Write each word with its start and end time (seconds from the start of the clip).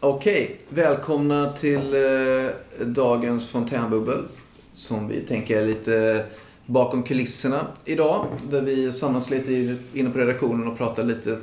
Okej, 0.00 0.60
välkomna 0.68 1.52
till 1.52 1.94
eh, 1.94 2.86
dagens 2.86 3.48
fontänbubbel. 3.48 4.24
Som 4.72 5.08
vi 5.08 5.20
tänker 5.20 5.66
lite 5.66 6.24
bakom 6.66 7.02
kulisserna 7.02 7.66
idag. 7.84 8.26
Där 8.50 8.60
vi 8.60 8.92
samlas 8.92 9.30
lite 9.30 9.76
inne 9.92 10.10
på 10.10 10.18
redaktionen 10.18 10.68
och 10.68 10.78
pratar 10.78 11.04
lite. 11.04 11.38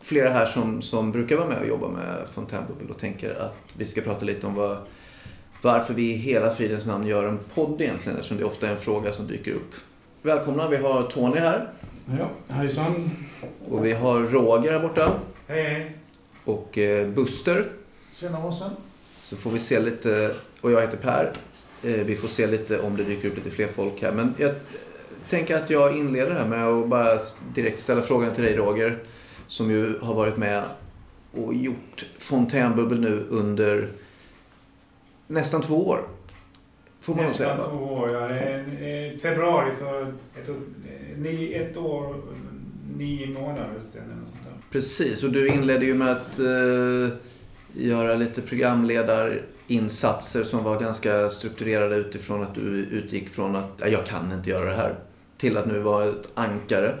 Flera 0.00 0.28
här 0.28 0.46
som, 0.46 0.82
som 0.82 1.12
brukar 1.12 1.36
vara 1.36 1.48
med 1.48 1.58
och 1.60 1.66
jobba 1.66 1.88
med 1.88 2.28
fontänbubbel 2.32 2.90
och 2.90 2.98
tänker 2.98 3.34
att 3.34 3.56
vi 3.76 3.84
ska 3.84 4.00
prata 4.00 4.24
lite 4.24 4.46
om 4.46 4.54
vad, 4.54 4.78
varför 5.62 5.94
vi 5.94 6.12
i 6.12 6.16
hela 6.16 6.50
fridens 6.50 6.86
namn 6.86 7.06
gör 7.06 7.24
en 7.24 7.38
podd 7.54 7.80
egentligen. 7.80 8.18
Eftersom 8.18 8.38
det 8.38 8.44
ofta 8.44 8.68
är 8.68 8.72
en 8.72 8.78
fråga 8.78 9.12
som 9.12 9.26
dyker 9.26 9.52
upp. 9.52 9.74
Välkomna, 10.22 10.68
vi 10.68 10.76
har 10.76 11.02
Tony 11.02 11.38
här. 11.38 11.68
Ja, 12.18 12.54
hejsan. 12.54 13.10
Och 13.68 13.84
vi 13.84 13.92
har 13.92 14.20
Roger 14.20 14.72
här 14.72 14.80
borta. 14.80 15.12
Hej, 15.48 15.62
hej. 15.62 15.96
Och 16.46 16.78
eh, 16.78 17.08
Buster. 17.08 17.66
Tjena 18.16 18.40
Måsen. 18.40 18.70
Så 19.18 19.36
får 19.36 19.50
vi 19.50 19.58
se 19.58 19.80
lite, 19.80 20.34
och 20.60 20.70
jag 20.72 20.80
heter 20.80 20.96
Per. 20.96 21.32
Eh, 21.82 22.04
Vi 22.06 22.16
får 22.16 22.28
se 22.28 22.46
lite 22.46 22.80
om 22.80 22.96
det 22.96 23.04
dyker 23.04 23.28
upp 23.28 23.36
lite 23.36 23.50
fler 23.50 23.66
folk 23.68 24.02
här. 24.02 24.12
Men 24.12 24.34
jag 24.38 24.54
tänker 25.30 25.56
att 25.56 25.70
jag 25.70 25.96
inleder 25.98 26.34
här 26.34 26.46
med 26.48 26.66
att 26.66 26.88
bara 26.88 27.18
direkt 27.54 27.78
ställa 27.78 28.02
frågan 28.02 28.34
till 28.34 28.44
dig 28.44 28.56
Roger. 28.56 28.98
Som 29.48 29.70
ju 29.70 29.98
har 29.98 30.14
varit 30.14 30.36
med 30.36 30.62
och 31.32 31.54
gjort 31.54 32.06
fontänbubbel 32.18 33.00
nu 33.00 33.26
under 33.30 33.88
nästan 35.26 35.60
två 35.60 35.88
år. 35.88 36.08
Får 37.00 37.14
man 37.14 37.34
säga 37.34 37.54
Nästan 37.54 37.72
va? 37.78 37.78
två 37.86 37.94
år, 37.94 38.10
ja. 38.12 38.28
Februari 39.22 39.70
för 39.78 40.02
ett, 40.36 40.48
ett 41.70 41.76
år 41.76 42.06
och 42.06 42.24
nio 42.96 43.26
månader 43.26 43.80
sedan 43.92 44.25
Precis, 44.76 45.22
och 45.24 45.30
du 45.32 45.48
inledde 45.48 45.84
ju 45.86 45.94
med 45.94 46.10
att 46.12 46.38
eh, 46.38 47.08
göra 47.74 48.14
lite 48.14 48.42
programledarinsatser 48.42 50.42
som 50.44 50.64
var 50.64 50.80
ganska 50.80 51.28
strukturerade 51.28 51.96
utifrån 51.96 52.42
att 52.42 52.54
du 52.54 52.60
utgick 52.90 53.28
från 53.28 53.56
att 53.56 53.70
"Ja, 53.80 53.86
jag 53.88 54.06
kan 54.06 54.32
inte 54.32 54.50
göra 54.50 54.70
det 54.70 54.76
här. 54.76 54.94
Till 55.38 55.56
att 55.56 55.66
nu 55.66 55.78
vara 55.78 56.04
ett 56.04 56.28
ankare. 56.34 56.94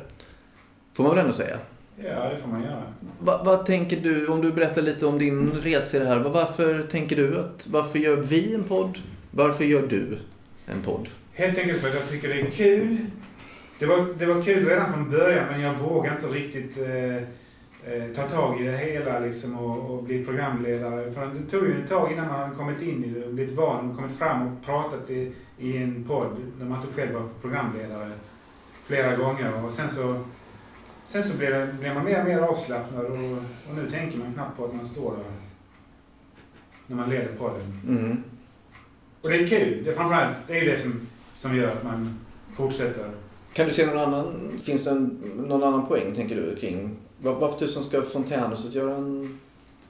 Får 0.94 1.02
man 1.04 1.14
väl 1.16 1.24
ändå 1.24 1.36
säga. 1.36 1.56
Ja, 1.96 2.28
det 2.30 2.38
får 2.42 2.48
man 2.48 2.62
göra. 2.62 2.82
Va, 3.20 3.42
vad 3.44 3.66
tänker 3.66 3.96
du, 4.00 4.26
om 4.26 4.40
du 4.42 4.52
berättar 4.52 4.82
lite 4.82 5.06
om 5.06 5.18
din 5.18 5.50
resa 5.62 5.96
i 5.96 6.00
det 6.00 6.06
här. 6.06 6.18
va- 6.18 6.30
Varför 6.30 6.82
tänker 6.90 7.16
du 7.16 7.38
att, 7.38 7.66
varför 7.70 7.98
gör 7.98 8.16
vi 8.16 8.54
en 8.54 8.64
podd? 8.64 8.98
Varför 9.30 9.64
gör 9.64 9.86
du 9.86 10.18
en 10.66 10.82
podd? 10.84 11.08
Helt 11.32 11.58
enkelt 11.58 11.80
för 11.80 11.88
att 11.88 11.94
jag 11.94 12.08
tycker 12.08 12.28
det 12.28 12.40
är 12.40 12.50
kul. 12.50 12.96
Det 13.78 13.86
var, 13.86 14.06
det 14.18 14.26
var 14.26 14.42
kul 14.42 14.66
redan 14.68 14.92
från 14.92 15.10
början 15.10 15.44
men 15.50 15.60
jag 15.60 15.74
vågar 15.78 16.14
inte 16.16 16.26
riktigt 16.26 16.78
eh, 16.78 17.22
eh, 17.86 18.14
ta 18.14 18.22
tag 18.22 18.60
i 18.60 18.64
det 18.64 18.76
hela 18.76 19.18
liksom, 19.18 19.58
och, 19.58 19.90
och 19.90 20.02
bli 20.02 20.24
programledare. 20.24 21.12
För 21.12 21.26
det 21.26 21.50
tog 21.50 21.66
ju 21.68 21.82
ett 21.82 21.88
tag 21.88 22.12
innan 22.12 22.28
man 22.28 22.40
hade 22.40 22.54
kommit 22.54 22.82
in 22.82 23.04
i 23.04 23.08
det 23.08 23.26
och 23.26 23.34
blivit 23.34 23.54
van 23.54 23.90
och 23.90 23.96
kommit 23.96 24.12
fram 24.12 24.46
och 24.46 24.64
pratat 24.64 25.10
i, 25.10 25.32
i 25.58 25.76
en 25.76 26.04
podd 26.04 26.36
när 26.58 26.66
man 26.66 26.82
inte 26.82 26.94
själv 26.94 27.14
var 27.14 27.28
programledare 27.40 28.10
flera 28.84 29.16
gånger. 29.16 29.64
Och 29.64 29.72
sen 29.72 29.90
så, 29.90 30.20
sen 31.08 31.24
så 31.24 31.36
blev, 31.36 31.50
det, 31.50 31.72
blev 31.80 31.94
man 31.94 32.04
mer 32.04 32.20
och 32.20 32.28
mer 32.28 32.38
avslappnad 32.38 33.04
och, 33.04 33.18
och 33.70 33.76
nu 33.76 33.90
tänker 33.90 34.18
man 34.18 34.32
knappt 34.32 34.56
på 34.56 34.64
att 34.64 34.74
man 34.74 34.88
står 34.88 35.10
där 35.10 35.32
när 36.86 36.96
man 36.96 37.10
leder 37.10 37.32
podden. 37.38 37.80
Mm. 37.88 38.22
Och 39.22 39.28
det 39.28 39.36
är 39.36 39.46
kul. 39.46 39.84
Det 39.84 39.90
är 39.90 39.94
framförallt 39.94 40.36
det 40.46 40.58
är 40.58 40.64
det 40.64 40.82
som, 40.82 41.06
som 41.40 41.56
gör 41.56 41.72
att 41.72 41.84
man 41.84 42.18
fortsätter. 42.56 43.10
Kan 43.52 43.66
du 43.66 43.72
se 43.72 43.86
någon 43.86 43.98
annan, 43.98 44.52
finns 44.62 44.84
det 44.84 44.90
en, 44.90 45.22
någon 45.36 45.62
annan 45.62 45.86
poäng 45.86 46.14
tänker 46.14 46.36
du 46.36 46.56
kring 46.56 46.96
varför 47.18 47.58
tusan 47.58 47.84
ska 47.84 48.02
Fontänhuset 48.02 48.74
göra 48.74 48.94
en 48.94 49.38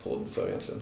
podd 0.02 0.24
för 0.30 0.48
egentligen? 0.48 0.80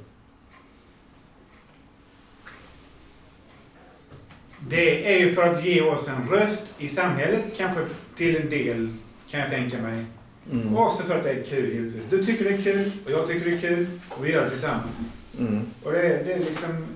Det 4.69 5.15
är 5.15 5.21
ju 5.21 5.35
för 5.35 5.43
att 5.43 5.65
ge 5.65 5.81
oss 5.81 6.09
en 6.09 6.29
röst 6.31 6.63
i 6.79 6.89
samhället, 6.89 7.45
kanske 7.57 7.87
till 8.17 8.37
en 8.37 8.51
del, 8.51 8.89
kan 9.31 9.41
jag 9.41 9.51
tänka 9.51 9.83
mig. 9.83 10.05
Mm. 10.53 10.77
Och 10.77 10.87
också 10.87 11.03
för 11.03 11.19
att 11.19 11.25
det 11.25 11.31
är 11.31 11.43
kul 11.43 11.73
givetvis. 11.73 12.05
Du 12.11 12.25
tycker 12.25 12.45
det 12.45 12.51
är 12.51 12.63
kul 12.63 12.93
och 13.05 13.11
jag 13.11 13.29
tycker 13.29 13.51
det 13.51 13.57
är 13.57 13.61
kul 13.61 13.87
och 14.09 14.25
vi 14.25 14.33
gör 14.33 14.45
det 14.45 14.51
tillsammans. 14.51 14.97
Mm. 15.39 15.61
Och 15.83 15.93
det 15.93 15.99
är, 15.99 16.25
det 16.25 16.33
är 16.33 16.39
liksom, 16.39 16.87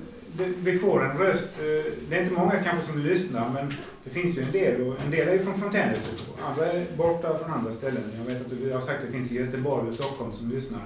vi 0.46 0.78
får 0.78 1.04
en 1.04 1.18
röst. 1.18 1.48
eh, 1.58 1.92
Det 2.08 2.16
är 2.16 2.22
inte 2.22 2.34
många 2.34 2.50
kanske 2.64 2.86
som 2.86 2.98
lyssnar 3.02 3.50
men 3.50 3.72
det 4.04 4.10
finns 4.10 4.38
ju 4.38 4.42
en 4.42 4.52
del 4.52 4.80
och 4.80 5.00
en 5.04 5.10
del 5.10 5.28
är 5.28 5.32
ju 5.32 5.38
från 5.44 5.60
Fontänhuset 5.60 6.28
och 6.32 6.48
andra 6.48 6.66
är 6.66 6.86
borta 6.96 7.38
från 7.38 7.50
andra 7.52 7.72
ställen. 7.72 8.02
Jag 8.18 8.34
vet 8.34 8.46
att 8.46 8.52
jag 8.68 8.74
har 8.74 8.80
sagt 8.80 8.98
att 9.00 9.06
det 9.06 9.12
finns 9.12 9.32
i 9.32 9.34
Göteborg 9.36 9.88
och 9.88 9.94
Stockholm 9.94 10.32
som 10.32 10.50
lyssnar. 10.50 10.80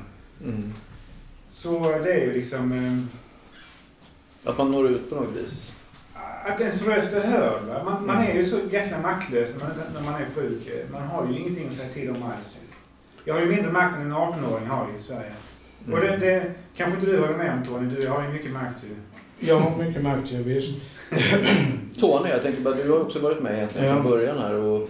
Mm. 0.45 0.73
Så 1.53 1.81
det 2.05 2.13
är 2.13 2.21
ju 2.27 2.33
liksom 2.33 2.73
eh, 2.73 4.51
Att 4.51 4.59
man 4.59 4.71
når 4.71 4.89
ut 4.91 5.11
på 5.11 5.17
något 5.17 5.37
vis. 5.37 5.73
Att 6.45 6.61
ens 6.61 6.83
röst 6.87 7.13
är 7.13 7.21
hörd. 7.27 7.63
Man, 7.85 8.07
man 8.07 8.17
Mm. 8.17 8.31
är 8.31 8.35
ju 8.35 8.45
så 8.45 8.59
jäkla 8.71 8.99
maktlös 9.01 9.49
när 9.59 9.67
man, 9.67 9.77
när 9.95 10.11
man 10.13 10.23
är 10.23 10.27
sjuk. 10.35 10.69
Man 10.93 11.03
har 11.03 11.27
ju 11.29 11.39
ingenting 11.39 11.69
att 11.69 11.75
säga 11.75 11.89
till 11.89 12.11
om 12.11 12.23
alls. 12.23 12.57
Jag 13.25 13.35
har 13.35 13.41
ju 13.41 13.47
mindre 13.49 13.73
makt 13.73 13.97
än 13.97 14.03
en 14.03 14.13
18-åring 14.13 14.67
har 14.67 14.87
i 14.99 15.03
Sverige. 15.03 15.33
Och 15.93 16.01
det, 16.01 16.17
det 16.17 16.53
kanske 16.77 16.99
inte 16.99 17.11
du 17.11 17.19
håller 17.21 17.37
med 17.37 17.53
om 17.53 17.65
Tony, 17.67 17.95
du 17.97 18.09
har 18.09 18.23
ju 18.23 18.29
mycket 18.29 18.53
makt 18.53 18.77
ju. 18.83 18.97
Jag 19.47 19.57
har 19.61 19.85
mycket 19.85 20.03
jag 20.33 20.39
visst. 20.39 20.83
Tony, 22.01 22.31
jag 22.31 22.43
tänker 22.43 22.63
bara, 22.63 22.75
du 22.75 22.91
har 22.91 23.01
också 23.01 23.19
varit 23.19 23.43
med 23.43 23.55
egentligen 23.57 23.87
Ja. 23.87 23.95
från 23.95 24.11
början 24.11 24.39
här 24.39 24.55
och 24.55 24.89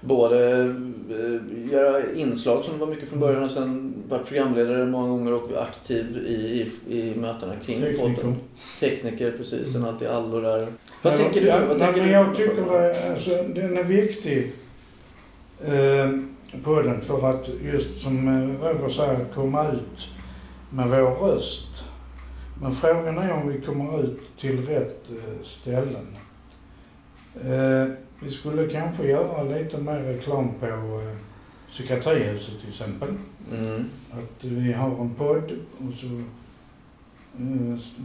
både 0.00 0.60
eh, 0.62 1.72
göra 1.72 2.12
inslag 2.14 2.64
som 2.64 2.78
var 2.78 2.86
mycket 2.86 3.08
från 3.08 3.20
början 3.20 3.44
och 3.44 3.50
sen 3.50 3.94
varit 4.08 4.26
programledare 4.28 4.84
många 4.86 5.08
gånger 5.08 5.32
och 5.32 5.62
aktiv 5.62 6.16
i, 6.26 6.32
i, 6.32 6.98
i 6.98 7.14
mötena 7.14 7.52
kring 7.66 7.80
Tekniker. 7.80 8.14
podden. 8.14 8.36
Tekniker, 8.80 9.30
precis. 9.38 9.72
Sen 9.72 9.84
alltid 9.84 10.08
allo 10.08 10.40
där. 10.40 10.66
Vad 11.02 11.12
Ja, 11.12 11.16
tänker 11.18 11.40
du? 11.40 11.46
Ja, 11.46 11.58
Vad 11.68 11.78
nej, 11.78 11.86
tänker 11.86 12.00
men 12.00 12.08
du? 12.08 12.14
jag 12.14 12.36
tycker 12.36 12.62
det, 12.72 13.10
alltså, 13.10 13.30
den 13.54 13.76
är 13.76 13.82
viktig. 13.82 14.52
Eh, 15.64 16.10
på 16.64 16.82
den 16.82 17.00
för 17.00 17.30
att 17.30 17.50
just 17.72 17.98
som 18.02 18.28
eh, 18.28 18.66
Roger 18.66 18.88
säger, 18.88 19.12
att 19.14 19.34
komma 19.34 19.68
ut 19.72 20.08
med 20.70 20.88
vår 20.88 21.26
röst. 21.26 21.84
Men 22.62 22.72
frågan 22.72 23.18
är 23.18 23.32
om 23.32 23.48
vi 23.48 23.60
kommer 23.60 24.04
ut 24.04 24.36
till 24.36 24.66
rätt 24.66 25.10
eh, 25.10 25.42
ställen. 25.42 26.06
Eh, 27.34 27.86
vi 28.22 28.30
skulle 28.30 28.68
kanske 28.68 29.06
göra 29.06 29.42
lite 29.42 29.78
mer 29.78 30.02
reklam 30.02 30.48
på 30.60 30.66
eh, 30.66 31.16
Psykiatrihuset 31.70 32.60
till 32.60 32.68
exempel. 32.68 33.08
Mm. 33.52 33.84
Att 34.10 34.44
vi 34.44 34.72
har 34.72 35.00
en 35.00 35.14
podd 35.14 35.52
och 35.78 35.94
så 35.94 36.22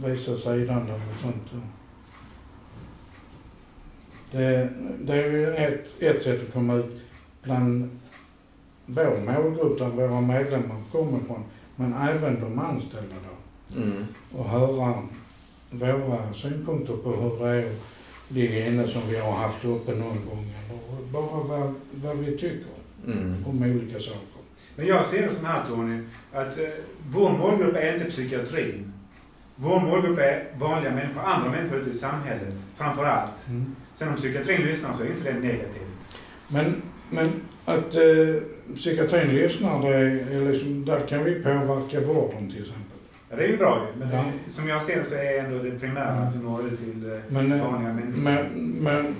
visar 0.06 0.36
sidan 0.36 0.90
och 0.90 1.20
sånt. 1.20 1.62
Det, 4.30 4.68
det 5.00 5.14
är 5.14 5.30
ju 5.30 5.54
ett, 5.54 6.02
ett 6.02 6.22
sätt 6.22 6.42
att 6.42 6.52
komma 6.52 6.74
ut 6.74 7.02
bland 7.42 7.98
vår 8.86 9.32
målgrupp 9.32 9.78
där 9.78 9.88
våra 9.88 10.20
medlemmar 10.20 10.82
kommer 10.92 11.18
ifrån. 11.18 11.44
Men 11.76 11.94
även 11.94 12.40
de 12.40 12.58
anställda 12.58 13.14
då. 13.14 13.47
Mm. 13.76 14.04
Och 14.36 14.44
höra 14.48 15.02
våra 15.70 16.34
synpunkter 16.34 16.96
på 16.96 17.10
hur 17.10 17.44
det 17.46 17.50
är 17.54 17.72
ligga 18.28 18.66
inne 18.66 18.88
som 18.88 19.02
vi 19.10 19.18
har 19.18 19.32
haft 19.32 19.64
uppe 19.64 19.90
någon 19.94 20.26
gång. 20.30 20.52
Eller 20.70 21.02
bara 21.12 21.42
vad, 21.42 21.74
vad 21.94 22.16
vi 22.16 22.32
tycker 22.38 22.66
Mm. 23.06 23.44
om 23.46 23.62
olika 23.62 24.00
saker. 24.00 24.20
Men 24.76 24.86
jag 24.86 25.06
ser 25.06 25.26
det 25.28 25.34
som 25.34 25.44
här 25.44 25.64
Tony, 25.68 26.00
att 26.32 26.58
eh, 26.58 26.64
vår 27.10 27.30
målgrupp 27.30 27.76
är 27.76 27.94
inte 27.94 28.10
psykiatrin. 28.10 28.92
Vår 29.56 29.80
målgrupp 29.80 30.18
är 30.18 30.44
vanliga 30.58 30.92
människor, 30.94 31.20
andra 31.24 31.50
människor 31.50 31.78
ute 31.80 31.90
i 31.90 31.94
samhället, 31.94 32.54
framför 32.76 33.04
allt. 33.04 33.32
Sen 33.96 34.08
om 34.08 34.16
psykiatrin 34.16 34.60
lyssnar 34.60 34.94
så 34.94 35.02
är 35.02 35.06
inte 35.06 35.32
det 35.32 35.40
negativt. 35.40 35.88
Men, 36.48 36.82
men 37.10 37.32
att 37.64 37.94
eh, 37.94 38.42
psykiatrin 38.74 39.34
lyssnar, 39.34 39.82
det 39.82 39.96
är 39.96 40.52
liksom, 40.52 40.84
där 40.84 41.06
kan 41.06 41.24
vi 41.24 41.34
påverka 41.34 42.00
vården 42.00 42.50
till 42.50 42.60
exempel. 42.60 42.97
Ja, 43.30 43.36
det 43.36 43.44
är 43.44 43.48
ju 43.48 43.56
bra 43.56 43.86
ju, 43.94 43.98
men 44.00 44.10
Ja. 44.16 44.24
det, 44.46 44.52
som 44.52 44.68
jag 44.68 44.82
ser 44.82 45.04
så 45.04 45.14
är 45.14 45.38
ändå 45.38 45.58
det 45.62 45.70
primära 45.70 46.04
att 46.08 46.34
vi 46.36 46.38
når 46.42 46.66
ut 46.66 46.78
till 46.78 47.10
eh, 47.12 47.18
Men, 47.28 47.52
eh, 47.52 47.72
vanliga 47.72 47.92
människor. 47.92 48.20
men, 48.22 48.46
men 48.80 49.14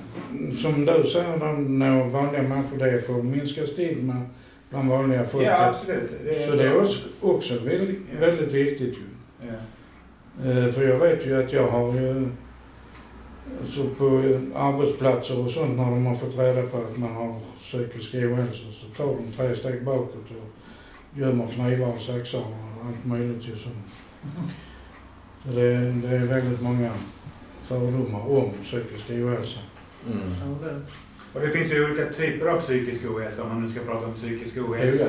som 0.53 0.85
du 0.85 1.09
säger, 1.09 1.39
då, 1.39 1.47
nå 1.47 2.05
vanliga 2.05 2.43
människor, 2.43 2.79
det 2.79 2.91
är 2.91 3.01
för 3.01 3.19
att 3.19 3.25
minska 3.25 3.67
stigma 3.67 4.23
bland 4.71 4.89
vanliga 4.91 5.25
folk. 5.25 5.47
ja, 5.47 5.67
absolut. 5.69 6.11
Det 6.25 6.47
Så 6.47 6.53
det 6.57 6.63
är 6.69 6.81
också, 6.81 7.09
också 7.21 7.55
väldigt, 7.65 7.99
Ja. 8.15 8.21
väldigt 8.27 8.53
viktigt 8.53 8.95
ju. 8.99 9.47
Ja. 9.49 9.55
Eh, 10.51 10.73
För 10.73 10.89
jag 10.89 10.99
vet 10.99 11.27
ju 11.27 11.43
att 11.45 11.53
jag 11.53 11.67
har 11.69 11.95
ju, 11.95 12.29
så 13.65 13.83
på 13.99 14.07
arbetsplatser 14.55 15.45
och 15.45 15.51
sånt 15.51 15.77
när 15.77 15.85
de 15.91 16.07
har 16.07 16.15
fått 16.15 16.39
reda 16.39 16.63
på 16.63 16.77
att 16.79 16.97
man 16.99 17.13
har 17.15 17.35
psykisk 17.59 18.15
ohälsa 18.15 18.65
så 18.73 18.87
tar 18.87 19.07
de 19.07 19.33
tre 19.37 19.55
steg 19.57 19.85
bakåt 19.85 20.15
och 20.31 20.58
gömmer 21.19 21.47
knivar 21.47 21.89
och 21.89 22.01
saxar 22.01 22.39
och 22.39 22.87
allt 22.87 23.05
möjligt 23.05 23.49
ju 23.49 23.57
så. 23.57 23.69
Så 25.43 25.49
det, 25.49 25.93
det 25.93 26.09
är 26.09 26.27
väldigt 26.27 26.61
många 26.61 26.91
fördomar 27.63 28.31
om 28.31 28.51
psykisk 28.65 29.11
ohälsa. 29.11 29.61
Mm. 30.07 30.83
Och 31.33 31.41
det 31.41 31.51
finns 31.51 31.73
ju 31.73 31.85
olika 31.85 32.13
typer 32.13 32.47
av 32.47 32.61
psykisk 32.61 33.05
ohälsa 33.11 33.43
om 33.43 33.49
man 33.49 33.63
nu 33.63 33.69
ska 33.69 33.81
prata 33.81 34.07
om 34.07 34.15
psykisk 34.15 34.57
ohälsa. 34.57 35.07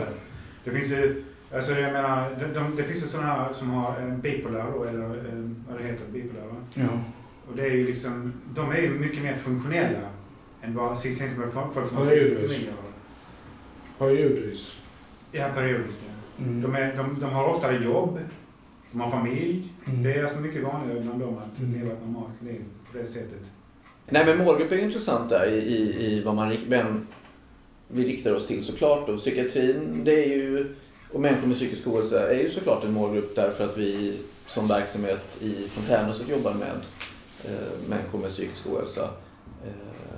Det 0.64 0.72
finns 0.72 0.92
ju 0.92 1.24
Alltså 1.54 1.72
jag 1.72 1.94
menar, 1.94 2.30
de, 2.40 2.60
de, 2.60 2.76
det 2.76 2.84
finns 2.84 3.04
ju 3.04 3.08
sådana 3.08 3.28
här 3.28 3.54
som 3.54 3.70
har 3.70 3.98
en 3.98 4.22
bipolär 4.22 4.66
då, 4.74 4.84
eller 4.84 5.04
eh, 5.04 5.50
vad 5.70 5.78
det 5.80 5.84
heter, 5.84 6.06
bipolär 6.14 6.46
va? 6.46 6.56
Ja. 6.74 6.88
Och 7.50 7.56
det 7.56 7.62
är 7.62 7.72
ju 7.72 7.86
liksom, 7.86 8.34
de 8.54 8.72
är 8.72 8.82
ju 8.82 8.90
mycket 8.90 9.24
mer 9.24 9.36
funktionella 9.36 10.00
än 10.62 10.76
vad 10.76 11.04
folk 11.74 11.90
som 11.90 11.98
har 11.98 12.06
schizofreni 12.06 12.66
gör. 12.66 12.74
Periodiskt. 13.98 14.80
Ja, 15.32 15.50
periodiska. 15.56 16.04
Mm. 16.40 16.62
De, 16.62 16.76
är, 16.76 16.98
de, 16.98 17.20
de 17.20 17.26
har 17.32 17.46
oftare 17.56 17.84
jobb, 17.84 18.20
de 18.92 19.02
har 19.02 19.12
familj. 19.12 19.74
Mm. 19.88 20.04
Det 20.04 20.14
är 20.14 20.24
alltså 20.24 20.40
mycket 20.40 20.64
vanligare 20.64 21.00
bland 21.00 21.20
dem 21.20 21.38
att 21.38 21.60
Mm. 21.60 21.80
leva 21.80 21.94
ett 21.94 22.00
normalt 22.06 22.42
liv 22.42 22.62
på 22.92 22.98
det 22.98 23.06
sättet. 23.06 23.42
Nej 24.10 24.26
men 24.26 24.38
målgrupp 24.38 24.72
är 24.72 24.78
intressant 24.78 25.30
där 25.30 25.48
i, 25.48 25.58
i, 25.58 26.06
i 26.06 26.22
vad 26.24 26.36
man, 26.36 26.58
vem 26.68 27.08
vi 27.88 28.06
riktar 28.06 28.34
oss 28.34 28.48
till 28.48 28.64
såklart. 28.64 29.10
Och 29.10 29.18
psykiatrin 29.20 30.02
det 30.04 30.24
är 30.26 30.28
ju, 30.28 30.76
och 31.14 31.22
människor 31.22 31.48
med 31.48 31.58
psykisk 31.58 31.88
ohälsa 31.88 32.34
är 32.34 32.40
ju 32.44 32.50
såklart 32.50 32.84
en 32.84 32.94
målgrupp 32.94 33.36
därför 33.36 33.64
att 33.64 33.78
vi 33.78 34.18
som 34.46 34.68
verksamhet 34.68 35.38
i 35.42 35.68
Fontänhuset 35.68 36.30
jobbar 36.30 36.54
med 36.54 36.76
eh, 37.46 37.90
människor 37.90 38.20
med 38.20 38.30
psykisk 38.30 38.68
ohälsa. 38.68 39.04
Eh, 39.66 40.16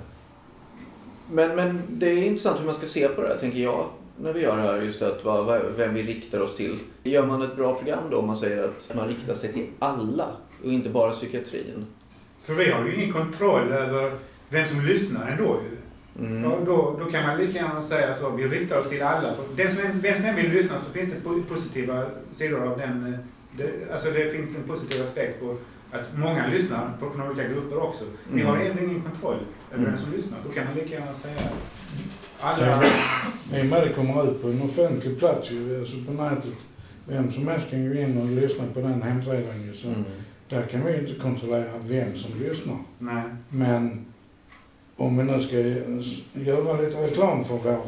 men, 1.30 1.56
men 1.56 1.82
det 1.88 2.06
är 2.10 2.22
intressant 2.22 2.60
hur 2.60 2.66
man 2.66 2.74
ska 2.74 2.86
se 2.86 3.08
på 3.08 3.22
det 3.22 3.28
här 3.28 3.38
tänker 3.38 3.58
jag 3.58 3.88
när 4.22 4.32
vi 4.32 4.40
gör 4.40 4.56
det 4.56 4.62
här. 4.62 4.82
Just 4.82 5.02
att 5.02 5.24
vad, 5.24 5.62
vem 5.76 5.94
vi 5.94 6.02
riktar 6.02 6.40
oss 6.40 6.56
till. 6.56 6.78
Gör 7.02 7.26
man 7.26 7.42
ett 7.42 7.56
bra 7.56 7.74
program 7.74 8.04
då 8.10 8.18
om 8.18 8.26
man 8.26 8.36
säger 8.36 8.64
att 8.64 8.90
man 8.96 9.08
riktar 9.08 9.34
sig 9.34 9.52
till 9.52 9.66
alla 9.78 10.28
och 10.64 10.72
inte 10.72 10.88
bara 10.90 11.10
psykiatrin? 11.10 11.86
För 12.44 12.54
vi 12.54 12.70
har 12.70 12.84
ju 12.84 12.94
ingen 12.94 13.12
kontroll 13.12 13.72
över 13.72 14.12
vem 14.48 14.68
som 14.68 14.80
lyssnar 14.80 15.28
ändå 15.28 15.56
ju. 15.70 15.76
Mm. 16.26 16.52
Och 16.52 16.66
då, 16.66 16.96
då 17.04 17.10
kan 17.10 17.26
man 17.26 17.36
lika 17.38 17.58
gärna 17.58 17.82
säga 17.82 18.14
så, 18.16 18.30
vi 18.30 18.48
riktar 18.48 18.78
oss 18.80 18.88
till 18.88 19.02
alla. 19.02 19.34
För 19.34 19.44
den 19.56 19.74
som, 19.76 20.00
vem 20.00 20.16
som 20.16 20.24
än 20.24 20.36
vill 20.36 20.50
lyssna 20.50 20.78
så 20.78 20.90
finns 20.92 21.12
det 21.14 21.28
po- 21.28 21.42
positiva 21.48 22.02
sidor 22.32 22.62
av 22.68 22.78
den. 22.78 23.14
eh, 23.14 23.18
Det, 23.56 23.92
alltså 23.94 24.10
det 24.10 24.30
finns 24.30 24.56
en 24.56 24.62
positiv 24.62 25.02
aspekt 25.02 25.40
på 25.40 25.56
att 25.90 26.04
många 26.16 26.46
lyssnar 26.46 26.90
på, 27.00 27.10
från 27.10 27.26
olika 27.30 27.48
grupper 27.48 27.82
också. 27.82 28.04
Vi 28.32 28.40
Mm. 28.40 28.46
har 28.54 28.64
ändå 28.64 28.82
ingen 28.82 29.02
kontroll 29.02 29.38
över 29.72 29.82
Mm. 29.84 29.90
vem 29.94 30.00
som 30.04 30.12
lyssnar. 30.12 30.38
Då 30.46 30.52
kan 30.52 30.64
man 30.64 30.74
lika 30.74 30.94
gärna 30.94 31.14
säga 31.14 31.40
alla. 32.40 32.82
I 33.54 33.62
och 33.62 33.66
med 33.66 33.82
det 33.82 33.92
kommer 33.94 34.30
ut 34.30 34.42
på 34.42 34.48
en 34.48 34.62
offentlig 34.62 35.18
plats 35.18 35.50
ju, 35.50 35.80
alltså 35.80 35.96
på 36.06 36.12
nätet. 36.12 36.52
Vem 37.08 37.32
som 37.32 37.48
helst 37.48 37.70
kan 37.70 37.88
gå 37.88 37.94
in 37.94 38.18
och 38.20 38.26
lyssna 38.28 38.64
på 38.74 38.80
den 38.80 39.02
hemsidan 39.02 39.62
ju. 39.66 39.74
Så 39.74 39.88
Mm. 39.88 40.04
där 40.48 40.66
kan 40.66 40.84
vi 40.86 40.92
ju 40.92 41.00
inte 41.00 41.20
kontrollera 41.20 41.70
vem 41.88 42.14
som 42.14 42.30
lyssnar. 42.42 42.76
Nej. 42.98 43.22
Men 43.48 44.04
om 44.96 45.16
vi 45.18 45.24
nu 45.24 45.40
ska 45.40 45.56
göra 46.40 46.80
lite 46.80 47.02
reklam 47.02 47.44
för 47.44 47.54
vår 47.56 47.80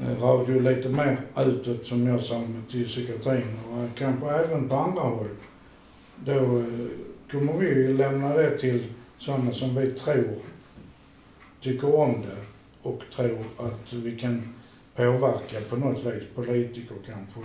eh, 0.00 0.22
radio 0.22 0.60
lite 0.60 0.88
mer 0.88 1.16
utåt 1.38 1.86
som 1.86 2.06
jag 2.06 2.20
sa 2.22 2.38
med 2.38 2.68
till 2.70 2.86
psykiatrin 2.86 3.58
och 3.72 3.98
kanske 3.98 4.30
även 4.30 4.68
på 4.68 4.76
andra 4.76 5.02
håll. 5.02 5.28
Då 6.24 6.32
eh, 6.58 6.64
kommer 7.30 7.52
vi 7.58 7.66
ju 7.66 7.96
lämna 7.96 8.34
det 8.34 8.58
till 8.58 8.84
sådana 9.18 9.52
som 9.52 9.74
vi 9.74 9.90
tror 9.90 10.34
tycker 11.60 11.94
om 11.94 12.12
det 12.12 12.51
och 12.82 13.02
tror 13.16 13.38
att 13.58 13.92
vi 13.92 14.16
kan 14.18 14.54
påverka 14.96 15.60
på 15.70 15.76
något 15.76 15.98
vis. 16.04 16.22
Politiker 16.34 16.96
kanske. 17.06 17.40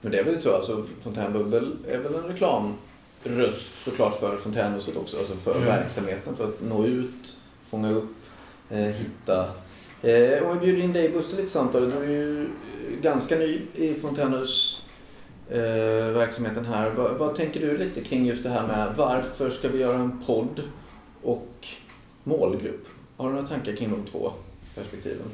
Men 0.00 0.12
det 0.12 0.18
är 0.18 0.24
väl 0.24 0.42
så, 0.42 0.52
alltså 0.56 0.86
Fontänbubbel 1.02 1.76
är 1.88 1.98
väl 1.98 2.14
en 2.14 2.22
reklamröst 2.22 3.84
såklart 3.84 4.14
för 4.14 4.36
Fontänhuset 4.36 4.96
också, 4.96 5.18
alltså 5.18 5.34
för 5.34 5.54
Ja. 5.54 5.66
verksamheten, 5.66 6.36
för 6.36 6.44
att 6.44 6.60
nå 6.62 6.86
ut, 6.86 7.36
fånga 7.70 7.90
upp, 7.90 8.10
eh, 8.70 8.78
hitta. 8.78 9.50
Eh, 10.02 10.42
om 10.48 10.58
vi 10.58 10.66
bjuder 10.66 10.82
in 10.82 10.92
dig 10.92 11.08
Buster 11.08 11.36
lite 11.36 11.48
samtal, 11.50 11.90
du 11.90 11.96
är 11.96 12.10
ju 12.10 12.48
ganska 13.02 13.36
ny 13.38 13.60
i 13.74 13.94
Fontänhus 13.94 14.86
eh, 15.50 15.58
verksamheten 16.14 16.64
här. 16.64 16.90
Vad, 16.90 17.18
vad 17.18 17.34
tänker 17.34 17.60
du 17.60 17.78
lite 17.78 18.00
kring 18.00 18.26
just 18.26 18.42
det 18.42 18.48
här 18.48 18.66
med 18.66 18.94
varför 18.96 19.50
ska 19.50 19.68
vi 19.68 19.78
göra 19.80 19.96
en 19.98 20.20
podd 20.26 20.62
och 21.22 21.66
målgrupp? 22.24 22.86
Har 23.22 23.28
du 23.28 23.34
några 23.34 23.48
tankar 23.48 23.76
kring 23.76 23.90
de 23.90 24.04
två 24.06 24.32
perspektiven? 24.74 25.26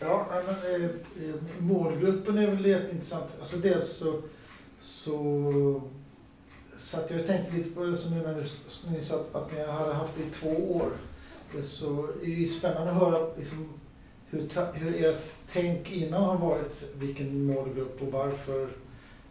Ja, 0.00 0.26
men, 0.30 0.80
eh, 0.82 0.84
eh, 1.28 1.34
målgruppen 1.58 2.38
är 2.38 2.46
väl 2.46 2.66
jätteintressant. 2.66 3.36
Alltså 3.38 3.56
dels 3.56 3.88
så, 3.96 4.22
så 4.80 5.82
satt 6.76 7.10
jag 7.10 7.20
och 7.20 7.26
tänkte 7.26 7.56
lite 7.56 7.70
på 7.70 7.84
det 7.84 7.96
som 7.96 8.18
ni- 8.18 8.92
ni 8.96 9.00
sa 9.02 9.14
att, 9.16 9.34
att 9.34 9.52
ni 9.52 9.64
hade 9.66 9.94
haft 9.94 10.16
det 10.16 10.22
i 10.22 10.30
två 10.30 10.72
år. 10.76 10.90
Det 11.54 11.62
så 11.62 12.08
är 12.22 12.26
ju 12.26 12.46
spännande 12.46 12.90
att 12.92 12.96
höra 12.98 13.28
liksom, 13.38 13.68
hur, 14.30 14.48
ta, 14.48 14.64
hur 14.72 15.04
ert 15.04 15.30
tänk 15.52 15.92
innan 15.92 16.22
har 16.22 16.36
varit, 16.38 16.84
vilken 16.94 17.44
målgrupp 17.44 18.02
och 18.02 18.12
varför 18.12 18.68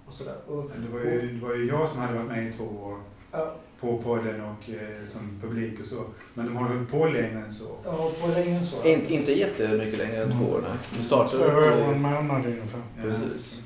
och 0.08 0.14
sådär. 0.14 0.36
Och, 0.48 0.56
Men 0.70 0.82
Det 0.86 0.92
var, 0.92 1.00
ju, 1.00 1.32
det 1.40 1.46
var 1.46 1.56
ju 1.56 1.68
jag 1.68 1.90
som 1.90 2.00
hade 2.00 2.14
varit 2.14 2.28
med 2.28 2.50
i 2.50 2.54
två 2.54 2.64
år 2.64 3.00
ja, 3.32 3.56
på 3.84 3.98
podden 4.04 4.42
och 4.42 4.70
eh, 4.70 5.08
som 5.12 5.40
publik 5.42 5.80
och 5.82 5.88
så. 5.88 6.04
Men 6.34 6.46
de 6.46 6.56
har 6.56 6.68
hållit 6.68 6.90
på 6.92 7.06
längre 7.06 7.40
än 7.46 7.54
så. 7.54 7.78
ja, 7.86 8.12
på 8.22 8.28
längre 8.28 8.58
än 8.58 8.66
så. 8.66 8.88
In, 8.88 9.06
inte 9.08 9.32
jättemycket 9.32 9.98
längre 10.00 10.24
än 10.24 10.32
två 10.32 10.46
år, 10.46 10.62
nej. 10.62 10.78
Du 10.92 10.98
Två 10.98 11.04
startade 11.04 11.46
år 11.46 11.72
och 11.72 11.90
upp, 11.90 11.96
en 11.96 12.02
månad 12.02 12.46
ungefär. 12.46 12.82
Ja. 12.98 13.04
Precis. 13.04 13.60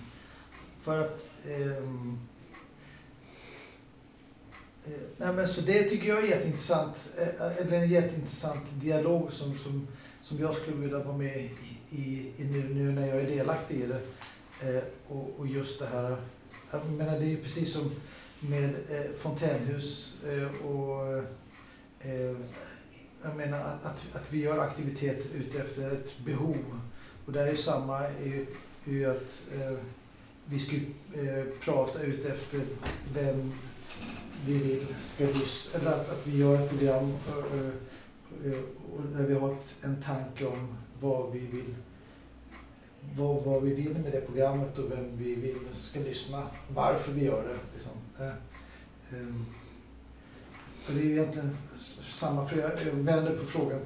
För 0.82 1.02
att... 1.02 1.20
ehm, 1.48 2.20
eh, 4.86 4.92
nej 5.18 5.34
men 5.34 5.48
så 5.48 5.62
det 5.62 5.84
tycker 5.84 6.08
jag 6.08 6.24
är 6.24 6.28
jätteintressant. 6.28 7.10
eh, 7.18 7.58
Eller 7.66 7.78
en 7.78 7.90
jätteintressant 7.90 8.64
dialog 8.72 9.34
som, 9.34 9.58
som, 9.58 9.88
som 10.22 10.40
jag 10.40 10.56
skulle 10.56 10.78
vilja 10.78 11.00
vara 11.00 11.18
med 11.18 11.38
i, 11.38 11.50
i, 11.92 12.32
i 12.38 12.44
nu, 12.52 12.70
nu 12.74 12.92
när 12.92 13.08
jag 13.08 13.18
är 13.22 13.30
delaktig 13.30 13.76
i 13.76 13.86
det. 13.88 14.02
Eh, 14.78 14.84
och, 15.08 15.34
och 15.38 15.48
just 15.48 15.80
det 15.80 15.88
här... 15.94 16.18
Jag 16.72 16.86
menar 16.90 17.20
det 17.20 17.26
är 17.26 17.30
ju 17.30 17.44
precis 17.44 17.74
som 17.74 17.92
med 18.40 18.76
eh, 18.90 19.12
fontänhus 19.18 20.18
eh, 20.30 20.66
och... 20.66 21.18
Eh, 22.00 22.36
jag 23.22 23.36
menar 23.36 23.60
att, 23.60 24.08
att, 24.14 24.34
vi 24.34 24.42
gör 24.42 24.60
aktivitet 24.60 25.26
utefter 25.36 25.92
ett 25.92 26.20
behov. 26.20 26.80
Och 27.26 27.34
det 27.34 27.42
är 27.42 27.52
ju 27.52 27.58
samma 27.58 28.00
är 28.00 28.26
ju, 28.26 28.46
är 28.86 28.92
ju 28.92 29.06
att 29.06 29.44
eh, 29.56 29.78
vi 30.46 30.60
ska 30.60 30.76
eh, 30.76 31.46
prata 31.62 32.02
utefter 32.02 32.62
vem 33.14 33.54
vi 34.46 34.58
vill 34.58 34.86
ska 35.02 35.26
lyssna. 35.26 35.80
eller 35.80 35.92
att, 35.92 36.10
att 36.10 36.28
vi 36.28 36.38
gör 36.38 36.64
ett 36.64 36.70
program 36.70 37.18
eh, 37.28 37.68
eh 38.46 38.60
och 38.94 39.00
eh, 39.00 39.18
där 39.18 39.28
vi 39.28 39.34
har 39.34 39.58
en 39.82 40.04
tanke 40.04 40.46
om 40.46 40.78
vad 41.00 41.32
vi 41.32 41.40
vill 41.40 41.76
vad, 43.16 43.44
vad 43.44 43.64
vi 43.64 43.74
vill 43.74 43.98
med 43.98 44.12
det 44.12 44.22
programmet 44.22 44.78
och 44.78 44.92
vem 44.92 45.18
vi 45.18 45.36
vill 45.36 45.58
ska 45.74 46.00
lyssna, 46.00 46.44
varför 46.68 47.12
vi 47.12 47.26
gör 47.26 47.44
det. 47.44 47.58
Liksom. 47.74 47.92
Eh, 48.20 48.34
och 50.88 50.94
det 50.94 51.00
är 51.00 51.06
ju 51.06 51.12
egentligen 51.12 51.58
samma 52.10 52.48
fråga, 52.48 52.72
jag 52.86 52.92
vänder 52.92 53.36
på 53.36 53.46
frågan. 53.46 53.80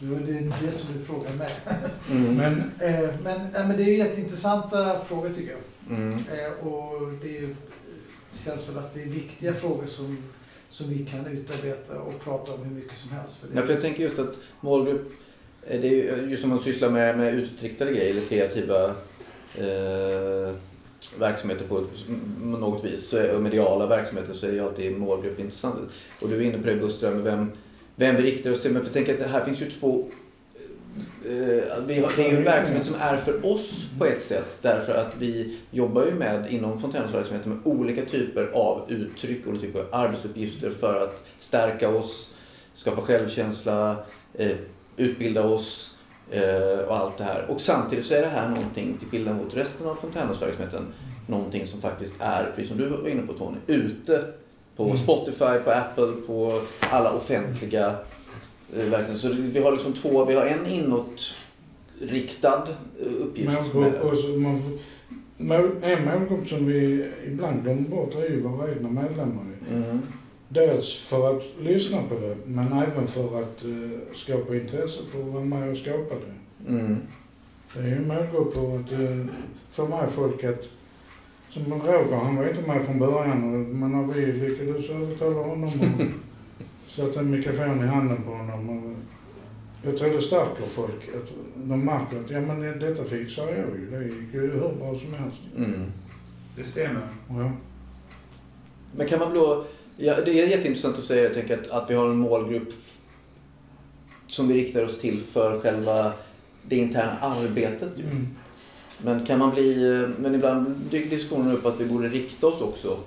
Det 0.00 0.06
var 0.06 0.18
det, 0.18 0.66
det 0.66 0.72
som 0.72 1.00
är 1.00 1.04
frågan 1.04 1.36
med. 1.36 1.50
Mm. 2.10 2.34
Men 2.36 2.70
Eh, 2.80 3.10
men, 3.22 3.40
nej, 3.52 3.68
men 3.68 3.76
det 3.76 3.82
är 3.82 3.86
ju 3.86 3.96
jätteintressanta 3.96 4.98
frågor 4.98 5.28
tycker 5.28 5.52
jag. 5.52 5.96
Mm. 5.98 6.12
Eh, 6.12 6.66
och 6.66 7.12
det 7.22 7.36
är 7.36 7.40
ju, 7.40 7.56
känns 8.32 8.68
väl 8.68 8.78
att 8.78 8.94
det 8.94 9.02
är 9.02 9.06
viktiga 9.06 9.54
frågor 9.54 9.86
som, 9.86 10.18
som 10.70 10.88
vi 10.88 11.06
kan 11.06 11.26
utarbeta 11.26 12.00
och 12.00 12.20
prata 12.20 12.52
om 12.52 12.62
hur 12.64 12.74
mycket 12.74 12.98
som 12.98 13.10
helst. 13.10 13.36
För 13.36 13.48
det, 13.48 13.54
Ja, 13.60 13.66
för 13.66 13.72
jag 13.72 13.82
tänker 13.82 14.02
just 14.02 14.18
att 14.18 14.36
målgrupp, 14.60 15.06
eh, 15.06 15.14
Eh, 15.66 15.80
det 15.80 16.08
är 16.08 16.18
eh, 16.18 16.30
just 16.30 16.42
när 16.42 16.50
man 16.50 16.58
sysslar 16.58 16.90
med, 16.90 17.18
med 17.18 17.34
utriktade 17.34 17.92
grejer 17.92 18.10
eller 18.10 18.26
kreativa 18.26 18.84
eh, 19.54 20.54
verksamheter 21.18 21.64
på 21.68 21.78
ett, 21.78 21.88
något 22.42 22.84
vis, 22.84 23.08
så 23.08 23.16
är, 23.16 23.36
och 23.36 23.42
mediala 23.42 23.86
verksamheter, 23.86 24.34
så 24.34 24.46
är 24.46 24.52
ju 24.52 24.60
alltid 24.60 24.98
målgrupp 24.98 25.40
intressant. 25.40 25.90
Och 26.20 26.28
du 26.28 26.36
är 26.36 26.40
inne 26.40 26.58
på 26.58 26.66
det 26.66 26.76
Buster, 26.76 27.10
med 27.10 27.22
vem, 27.22 27.50
vem 27.96 28.16
vi 28.16 28.22
riktar 28.22 28.50
oss 28.50 28.62
till. 28.62 28.72
Men 28.72 28.82
för 28.82 28.88
jag 28.88 28.94
tänker 28.94 29.12
att 29.12 29.18
det 29.18 29.38
här 29.38 29.44
finns 29.44 29.62
ju 29.62 29.70
två 29.70 30.06
eh, 31.24 31.84
vi 31.86 32.00
har, 32.00 32.12
det 32.16 32.26
är 32.26 32.30
ju 32.30 32.36
en 32.36 32.44
verksamhet 32.44 32.84
som 32.84 32.94
är 32.94 33.16
för 33.16 33.46
oss 33.46 33.88
på 33.98 34.06
ett 34.06 34.22
sätt 34.22 34.58
därför 34.62 34.94
att 34.94 35.14
vi 35.18 35.58
jobbar 35.70 36.04
ju 36.04 36.14
med 36.14 36.52
inom 36.52 36.80
Fontänhusverksamheten 36.80 37.52
med 37.52 37.60
olika 37.64 38.04
typer 38.04 38.50
av 38.52 38.86
uttryck, 38.88 39.46
olika 39.46 39.66
typer 39.66 39.80
av 39.80 39.86
arbetsuppgifter 39.90 40.70
för 40.70 41.04
att 41.04 41.24
stärka 41.38 41.88
oss, 41.88 42.30
skapa 42.74 43.02
självkänsla, 43.02 43.96
eh, 44.34 44.56
utbilda 44.96 45.44
oss 45.46 45.96
eh, 46.30 46.78
och 46.88 46.96
allt 46.96 47.16
det 47.18 47.24
här. 47.24 47.46
Och 47.48 47.60
samtidigt 47.60 48.06
så 48.06 48.14
är 48.14 48.20
det 48.20 48.26
här 48.28 48.48
någonting, 48.48 48.96
till 48.98 49.08
skillnad 49.08 49.36
mot 49.36 49.54
resten 49.56 49.86
av 49.86 49.94
Fontänhusverksamheten, 49.94 50.86
någonting 51.26 51.66
som 51.66 51.80
faktiskt 51.80 52.16
är, 52.20 52.50
precis 52.54 52.68
som 52.68 52.78
du 52.78 52.88
var 52.88 53.08
inne 53.08 53.22
på 53.22 53.32
Tony, 53.32 53.56
ute 53.66 54.24
på 54.76 54.84
Mm. 54.84 54.98
Spotify, 54.98 55.58
på 55.64 55.70
Apple, 55.70 56.12
på 56.26 56.60
alla 56.80 57.12
offentliga 57.12 57.86
eh, 58.76 58.84
verksamheter. 58.84 59.28
Så 59.28 59.32
vi 59.38 59.62
har 59.62 59.72
liksom 59.72 59.92
två, 59.92 60.24
vi 60.24 60.34
har 60.34 60.46
en 60.46 60.66
inåtriktad 60.66 62.68
eh, 63.00 63.12
uppgift. 63.22 63.52
målgrupp, 63.52 63.92
med- 63.92 64.00
och 64.02 64.18
så 64.18 64.28
man 64.28 64.62
får, 64.62 64.70
mål, 65.36 65.70
en 65.82 66.04
målgrupp 66.04 66.48
som 66.48 66.66
vi 66.66 67.06
ibland 67.26 67.62
glömmer 67.62 67.88
bort 67.88 68.14
är 68.14 68.30
ju 68.30 68.40
våra 68.42 68.70
egna 68.72 68.88
medlemmar. 68.90 69.44
Mm. 69.70 70.02
Dels 70.54 70.98
för 70.98 71.36
att 71.36 71.44
lyssna 71.60 72.02
på 72.08 72.14
det, 72.14 72.36
men 72.46 72.72
även 72.72 73.06
för 73.06 73.40
att 73.40 73.64
eh, 73.64 74.14
skapa 74.14 74.56
intresse 74.56 75.00
för 75.12 75.20
att 75.20 75.26
vara 75.26 75.44
med 75.44 75.70
och 75.70 75.76
skapa 75.76 76.14
det. 76.14 76.70
Mm. 76.70 76.98
Det 77.74 77.80
är 77.80 77.86
ju 77.86 77.96
en 77.96 78.08
målgrupp 78.08 78.54
för 78.54 78.76
att 78.76 78.92
eh, 78.92 79.26
få 79.70 79.88
med 79.88 80.10
folk 80.10 80.44
att 80.44 80.68
som 81.48 81.72
Roger, 81.72 82.16
han 82.16 82.36
var 82.36 82.48
inte 82.48 82.68
med 82.68 82.84
från 82.84 82.98
början 82.98 83.62
men 83.80 83.92
när 83.92 84.14
vi 84.14 84.32
lyckades 84.32 84.90
övertala 84.90 85.46
honom 85.46 85.64
och 85.64 86.02
sätta 86.92 87.20
en 87.20 87.30
mikrofon 87.30 87.84
i 87.84 87.86
handen 87.86 88.22
på 88.22 88.30
honom. 88.30 88.68
Och 88.68 88.96
jag 89.82 89.96
tror 89.96 90.10
det 90.10 90.22
stärker 90.22 90.66
folk. 90.66 91.08
Att 91.08 91.30
de 91.54 91.84
märker 91.84 92.20
att 92.20 92.30
ja, 92.30 92.40
men 92.40 92.78
detta 92.78 93.04
fixar 93.04 93.46
jag 93.48 93.56
ju. 93.56 93.90
Det 93.90 94.04
gick 94.04 94.34
ju 94.34 94.40
hur 94.40 94.58
bra 94.58 94.98
som 94.98 95.14
helst. 95.14 95.40
Mm. 95.56 95.92
Det 96.56 96.64
stämmer. 96.64 97.08
Ja. 97.28 97.52
Men 98.96 99.08
kan 99.08 99.18
man 99.18 99.34
då... 99.34 99.64
Ja, 99.96 100.20
det 100.24 100.40
är 100.40 100.46
jätteintressant 100.46 100.98
att 100.98 101.04
säga 101.04 101.22
jag 101.22 101.34
tänker 101.34 101.58
att, 101.58 101.70
att 101.70 101.90
vi 101.90 101.94
har 101.94 102.10
en 102.10 102.16
målgrupp 102.16 102.68
som 104.26 104.48
vi 104.48 104.54
riktar 104.54 104.84
oss 104.84 105.00
till 105.00 105.20
för 105.20 105.60
själva 105.60 106.12
det 106.62 106.76
interna 106.76 107.18
arbetet. 107.20 107.88
ju. 107.96 108.02
Mm. 108.02 108.28
Men 109.02 109.26
kan 109.26 109.38
man 109.38 109.50
bli... 109.50 110.06
Men 110.18 110.34
ibland 110.34 110.76
dyker 110.90 111.10
diskussionen 111.10 111.52
upp 111.52 111.66
att 111.66 111.80
vi 111.80 111.84
borde 111.84 112.08
rikta 112.08 112.46
oss 112.46 112.60
också. 112.60 112.98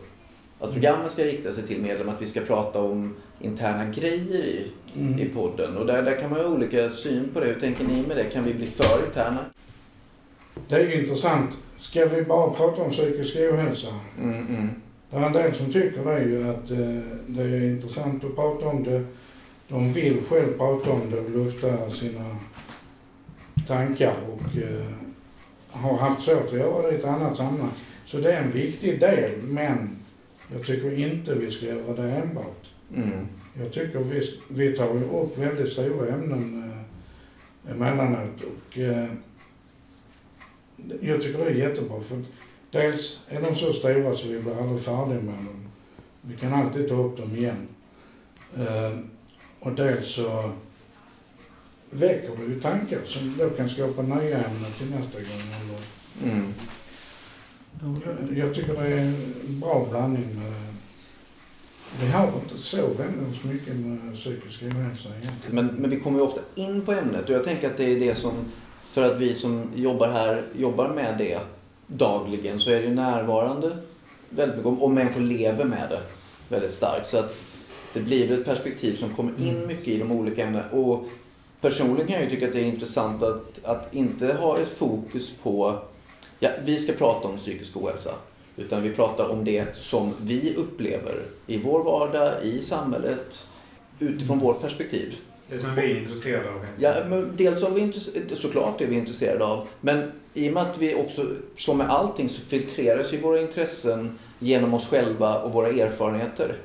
Att 0.59 0.73
programmen 0.73 1.09
ska 1.09 1.23
rikta 1.23 1.53
sig 1.53 1.63
till 1.67 1.81
medlemmar, 1.81 2.13
att 2.13 2.21
vi 2.21 2.25
ska 2.25 2.41
prata 2.41 2.81
om 2.81 3.15
interna 3.41 3.85
grejer 3.85 4.35
i, 4.35 4.65
i 4.95 4.99
Mm. 4.99 5.29
podden. 5.35 5.77
Och 5.77 5.85
där, 5.85 6.03
där 6.03 6.15
kan 6.21 6.29
man 6.29 6.39
ha 6.39 6.47
olika 6.47 6.89
syn 6.89 7.29
på 7.33 7.39
det. 7.39 7.45
Hur 7.45 7.59
tänker 7.59 7.83
ni 7.83 8.03
med 8.07 8.17
det? 8.17 8.23
Kan 8.23 8.43
vi 8.43 8.53
bli 8.53 8.67
för 8.67 9.05
interna? 9.07 9.45
Det 10.69 10.75
är 10.75 10.79
ju 10.79 11.01
intressant. 11.01 11.57
Ska 11.77 12.05
vi 12.05 12.21
bara 12.21 12.49
prata 12.49 12.81
om 12.81 12.91
psykisk 12.91 13.35
ohälsa? 13.35 13.87
Mm, 14.19 14.47
mm. 14.47 14.69
Det 15.09 15.17
är 15.17 15.25
en 15.25 15.33
del 15.33 15.55
som 15.55 15.65
tycker 15.65 16.03
det 16.05 16.11
är 16.11 16.25
ju 16.25 16.49
att 16.49 16.71
eh, 16.71 17.17
det 17.27 17.43
är 17.43 17.69
intressant 17.69 18.23
att 18.23 18.35
prata 18.35 18.67
om 18.67 18.83
det. 18.83 19.03
De 19.67 19.93
vill 19.93 20.21
själv 20.29 20.57
prata 20.57 20.91
om 20.91 21.01
det 21.11 21.19
och 21.19 21.31
lufta 21.31 21.89
sina 21.89 22.37
tankar 23.67 24.15
och 24.27 24.57
eh, 24.57 24.85
har 25.69 25.97
haft 25.97 26.23
svårt 26.23 26.45
att 26.45 26.53
göra 26.53 26.87
det 26.87 26.93
i 26.93 26.95
ett 26.95 27.05
annat 27.05 27.37
sammanhang. 27.37 27.71
Så 28.05 28.17
det 28.17 28.33
är 28.33 28.41
en 28.41 28.51
viktig 28.51 28.99
del, 28.99 29.31
men 29.41 29.89
jag 30.53 30.65
tycker 30.65 30.99
inte 30.99 31.35
vi 31.35 31.51
ska 31.51 31.65
göra 31.65 31.93
det 31.95 32.11
enbart. 32.11 32.65
Mm. 32.95 33.27
Jag 33.61 33.71
tycker 33.71 33.99
vi, 33.99 34.21
vi 34.49 34.77
tar 34.77 35.03
upp 35.13 35.37
väldigt 35.37 35.69
stora 35.69 36.13
ämnen 36.13 36.73
eh, 37.65 37.71
emellanåt 37.71 38.41
och 38.41 38.77
eh, 38.77 39.09
jag 41.01 41.21
tycker 41.21 41.39
det 41.39 41.45
är 41.45 41.55
jättebra 41.55 42.01
för 42.01 42.23
dels 42.71 43.19
är 43.29 43.41
de 43.41 43.55
så 43.55 43.73
stora 43.73 44.15
så 44.15 44.27
vi 44.27 44.39
blir 44.39 44.61
aldrig 44.61 44.81
färdiga 44.81 45.21
med 45.21 45.35
dem. 45.35 45.67
Vi 46.21 46.37
kan 46.37 46.53
alltid 46.53 46.89
ta 46.89 46.95
upp 46.95 47.17
dem 47.17 47.35
igen. 47.35 47.67
Eh, 48.57 48.99
och 49.59 49.71
dels 49.71 50.07
så 50.07 50.51
väcker 51.89 52.29
det 52.37 52.43
ju 52.43 52.61
tankar 52.61 52.99
som 53.05 53.37
då 53.37 53.49
kan 53.49 53.69
skapa 53.69 54.01
nya 54.01 54.37
ämnen 54.37 54.71
till 54.77 54.91
nästa 54.91 55.19
gång. 55.19 55.79
Mm. 56.23 56.53
jag, 58.05 58.37
jag 58.37 58.55
tycker 58.55 58.73
det 58.73 58.87
är 58.87 58.97
en 58.97 59.59
bra 59.59 59.87
blandning 59.89 60.39
med 60.39 60.53
vi 62.01 62.07
har 62.07 62.27
inte 62.27 62.57
så 62.57 62.77
väldigt 62.77 63.43
mycket 63.43 63.75
med 63.75 64.15
psykisk 64.15 64.63
ohälsa 64.63 65.09
egentligen. 65.09 65.55
Men, 65.55 65.65
men 65.65 65.89
vi 65.89 65.99
kommer 65.99 66.19
ju 66.19 66.25
ofta 66.25 66.41
in 66.55 66.81
på 66.81 66.91
ämnet 66.91 67.29
och 67.29 67.35
jag 67.35 67.43
tänker 67.43 67.67
att 67.69 67.77
det 67.77 67.83
är 67.83 67.99
det 67.99 68.15
som, 68.15 68.33
för 68.83 69.11
att 69.11 69.17
vi 69.19 69.33
som 69.33 69.71
jobbar 69.75 70.07
här 70.07 70.43
jobbar 70.55 70.89
med 70.89 71.17
det 71.17 71.39
dagligen 71.87 72.59
så 72.59 72.69
är 72.71 72.75
det 72.75 72.87
ju 72.87 72.93
närvarande 72.95 73.77
väldigt 74.29 74.57
mycket 74.65 74.81
och- 74.81 74.91
människor 74.91 75.21
lever 75.21 75.65
med 75.65 75.89
det 75.89 76.01
väldigt 76.49 76.71
starkt. 76.71 77.09
Så 77.09 77.17
att 77.17 77.39
det 77.93 77.99
blir 77.99 78.31
ett 78.31 78.45
perspektiv 78.45 78.95
som 78.95 79.15
kommer 79.15 79.31
in 79.41 79.55
Mm. 79.55 79.67
mycket 79.67 79.87
i 79.87 79.97
de 79.97 80.11
olika 80.11 80.43
ämnena. 80.45 80.69
Och 80.71 81.05
personligen 81.61 82.07
kan 82.07 82.15
jag 82.15 82.23
ju 82.23 82.29
tycka 82.29 82.47
att 82.47 82.53
det 82.53 82.59
är 82.61 82.65
intressant 82.65 83.23
att, 83.23 83.65
att 83.65 83.95
inte 83.95 84.33
ha 84.33 84.57
ett 84.59 84.69
fokus 84.69 85.31
på, 85.43 85.79
ja 86.39 86.49
vi 86.65 86.77
ska 86.79 86.93
prata 86.93 87.27
om 87.27 87.37
psykisk 87.37 87.77
ohälsa. 87.77 88.11
Utan 88.55 88.83
vi 88.83 88.89
pratar 88.93 89.29
om 89.29 89.45
det 89.45 89.77
som 89.77 90.13
vi 90.21 90.55
upplever 90.55 91.23
i 91.47 91.57
vår 91.57 91.83
vardag, 91.83 92.33
i 92.43 92.61
samhället, 92.63 93.45
utifrån 93.99 94.39
vårt 94.39 94.61
perspektiv. 94.61 95.15
Det 95.49 95.59
som 95.59 95.75
vi 95.75 95.81
är 95.81 95.99
intresserade 96.01 96.49
av. 96.49 96.65
Ja, 96.79 96.93
men 97.09 97.31
dels 97.37 97.61
var 97.61 97.69
vi 97.69 97.81
intresse- 97.81 98.35
såklart 98.35 98.81
är 98.81 98.87
vi 98.87 98.95
intresserade 98.95 99.45
av. 99.45 99.67
Men 99.81 100.11
i 100.33 100.49
och 100.49 100.53
med 100.53 100.63
att 100.63 100.77
vi 100.77 100.95
också, 100.95 101.25
som 101.55 101.77
med 101.77 101.89
allting, 101.89 102.29
så 102.29 102.41
filtreras 102.41 103.13
ju 103.13 103.17
våra 103.21 103.41
intressen 103.41 104.19
genom 104.39 104.73
oss 104.73 104.87
själva 104.87 105.39
och 105.41 105.53
våra 105.53 105.67
erfarenheter. 105.69 106.57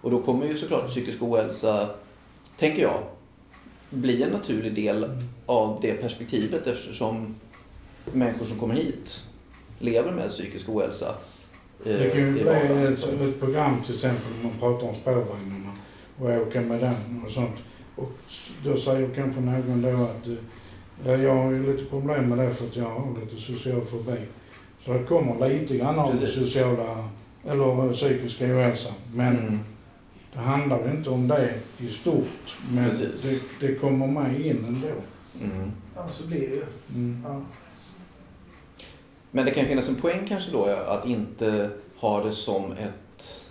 Och 0.00 0.10
då 0.10 0.22
kommer 0.22 0.46
ju 0.46 0.58
såklart 0.58 0.86
psykisk 0.88 1.22
ohälsa, 1.22 1.88
tänker 2.58 2.82
jag, 2.82 2.98
bli 3.90 4.22
en 4.22 4.30
naturlig 4.30 4.74
del 4.74 5.06
av 5.46 5.78
det 5.82 5.92
perspektivet 5.94 6.66
eftersom 6.66 7.34
människor 8.12 8.46
som 8.46 8.58
kommer 8.58 8.74
hit 8.74 9.22
lever 9.78 10.12
med 10.12 10.28
psykisk 10.28 10.68
ohälsa. 10.68 11.14
eh, 11.86 11.92
Det 11.98 12.10
kan 12.10 12.20
ju 12.20 12.32
bli 12.32 12.42
ett, 12.42 13.04
ett 13.28 13.40
program 13.40 13.82
till 13.86 13.94
exempel 13.94 14.32
om 14.42 14.42
man 14.48 14.58
pratar 14.60 14.88
om 14.88 14.94
spårvagnarna 14.94 15.72
och 16.18 16.46
åka 16.48 16.60
med 16.60 16.80
den 16.80 17.22
och 17.26 17.32
sånt. 17.32 17.56
Och 17.96 18.12
då 18.64 18.76
säger 18.76 19.14
kanske 19.14 19.40
någon 19.40 19.82
då 19.82 19.88
att 20.04 20.26
eh, 20.26 20.34
ja, 21.06 21.12
jag 21.16 21.34
har 21.34 21.50
ju 21.50 21.72
lite 21.72 21.84
problem 21.90 22.28
med 22.28 22.38
det 22.38 22.54
för 22.54 22.66
att 22.66 22.76
jag 22.76 22.90
har 22.90 23.20
lite 23.20 23.36
social 23.36 23.80
fobi. 23.84 24.16
Så 24.84 24.92
det 24.92 25.04
kommer 25.04 25.48
lite 25.48 25.76
grann 25.76 25.98
av 25.98 26.10
Precis. 26.10 26.34
sociala 26.34 27.08
eller 27.46 27.92
psykiska 27.92 28.44
ohälsa. 28.46 28.94
Men 29.14 29.38
Mm. 29.38 29.58
det 30.32 30.38
handlar 30.38 30.90
inte 30.90 31.10
om 31.10 31.28
det 31.28 31.54
i 31.78 31.88
stort. 31.90 32.56
Men 32.70 32.88
det, 33.22 33.40
det 33.60 33.74
kommer 33.74 34.06
med 34.06 34.40
in 34.40 34.64
ändå. 34.68 34.88
Mm. 35.42 35.72
Ja, 35.96 36.08
så 36.08 36.26
blir 36.26 36.40
det 36.40 36.54
ju. 36.56 36.64
Mm. 36.94 37.22
Ja. 37.24 37.40
Men 39.30 39.44
det 39.44 39.50
kan 39.50 39.62
ju 39.62 39.68
finnas 39.68 39.88
en 39.88 39.94
poäng 39.94 40.26
kanske 40.28 40.50
då 40.52 40.64
att 40.64 41.06
inte 41.06 41.70
ha 41.96 42.24
det 42.24 42.32
som 42.32 42.72
ett... 42.72 43.46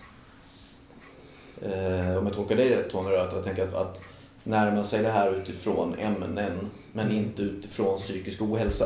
Eh, 1.61 2.17
om 2.17 2.25
jag 2.25 2.33
tolkar 2.33 2.55
dig 2.55 2.69
rätt 2.69 2.89
Tony, 2.89 3.15
att 3.15 3.33
jag 3.33 3.43
tänker 3.43 3.63
att, 3.67 3.73
att 3.73 4.01
närma 4.43 4.83
sig 4.83 5.03
det 5.03 5.09
här 5.09 5.31
utifrån 5.31 5.95
ämnen 5.95 6.69
men 6.93 7.11
inte 7.11 7.41
utifrån 7.41 7.97
psykisk 7.97 8.41
ohälsa. 8.41 8.85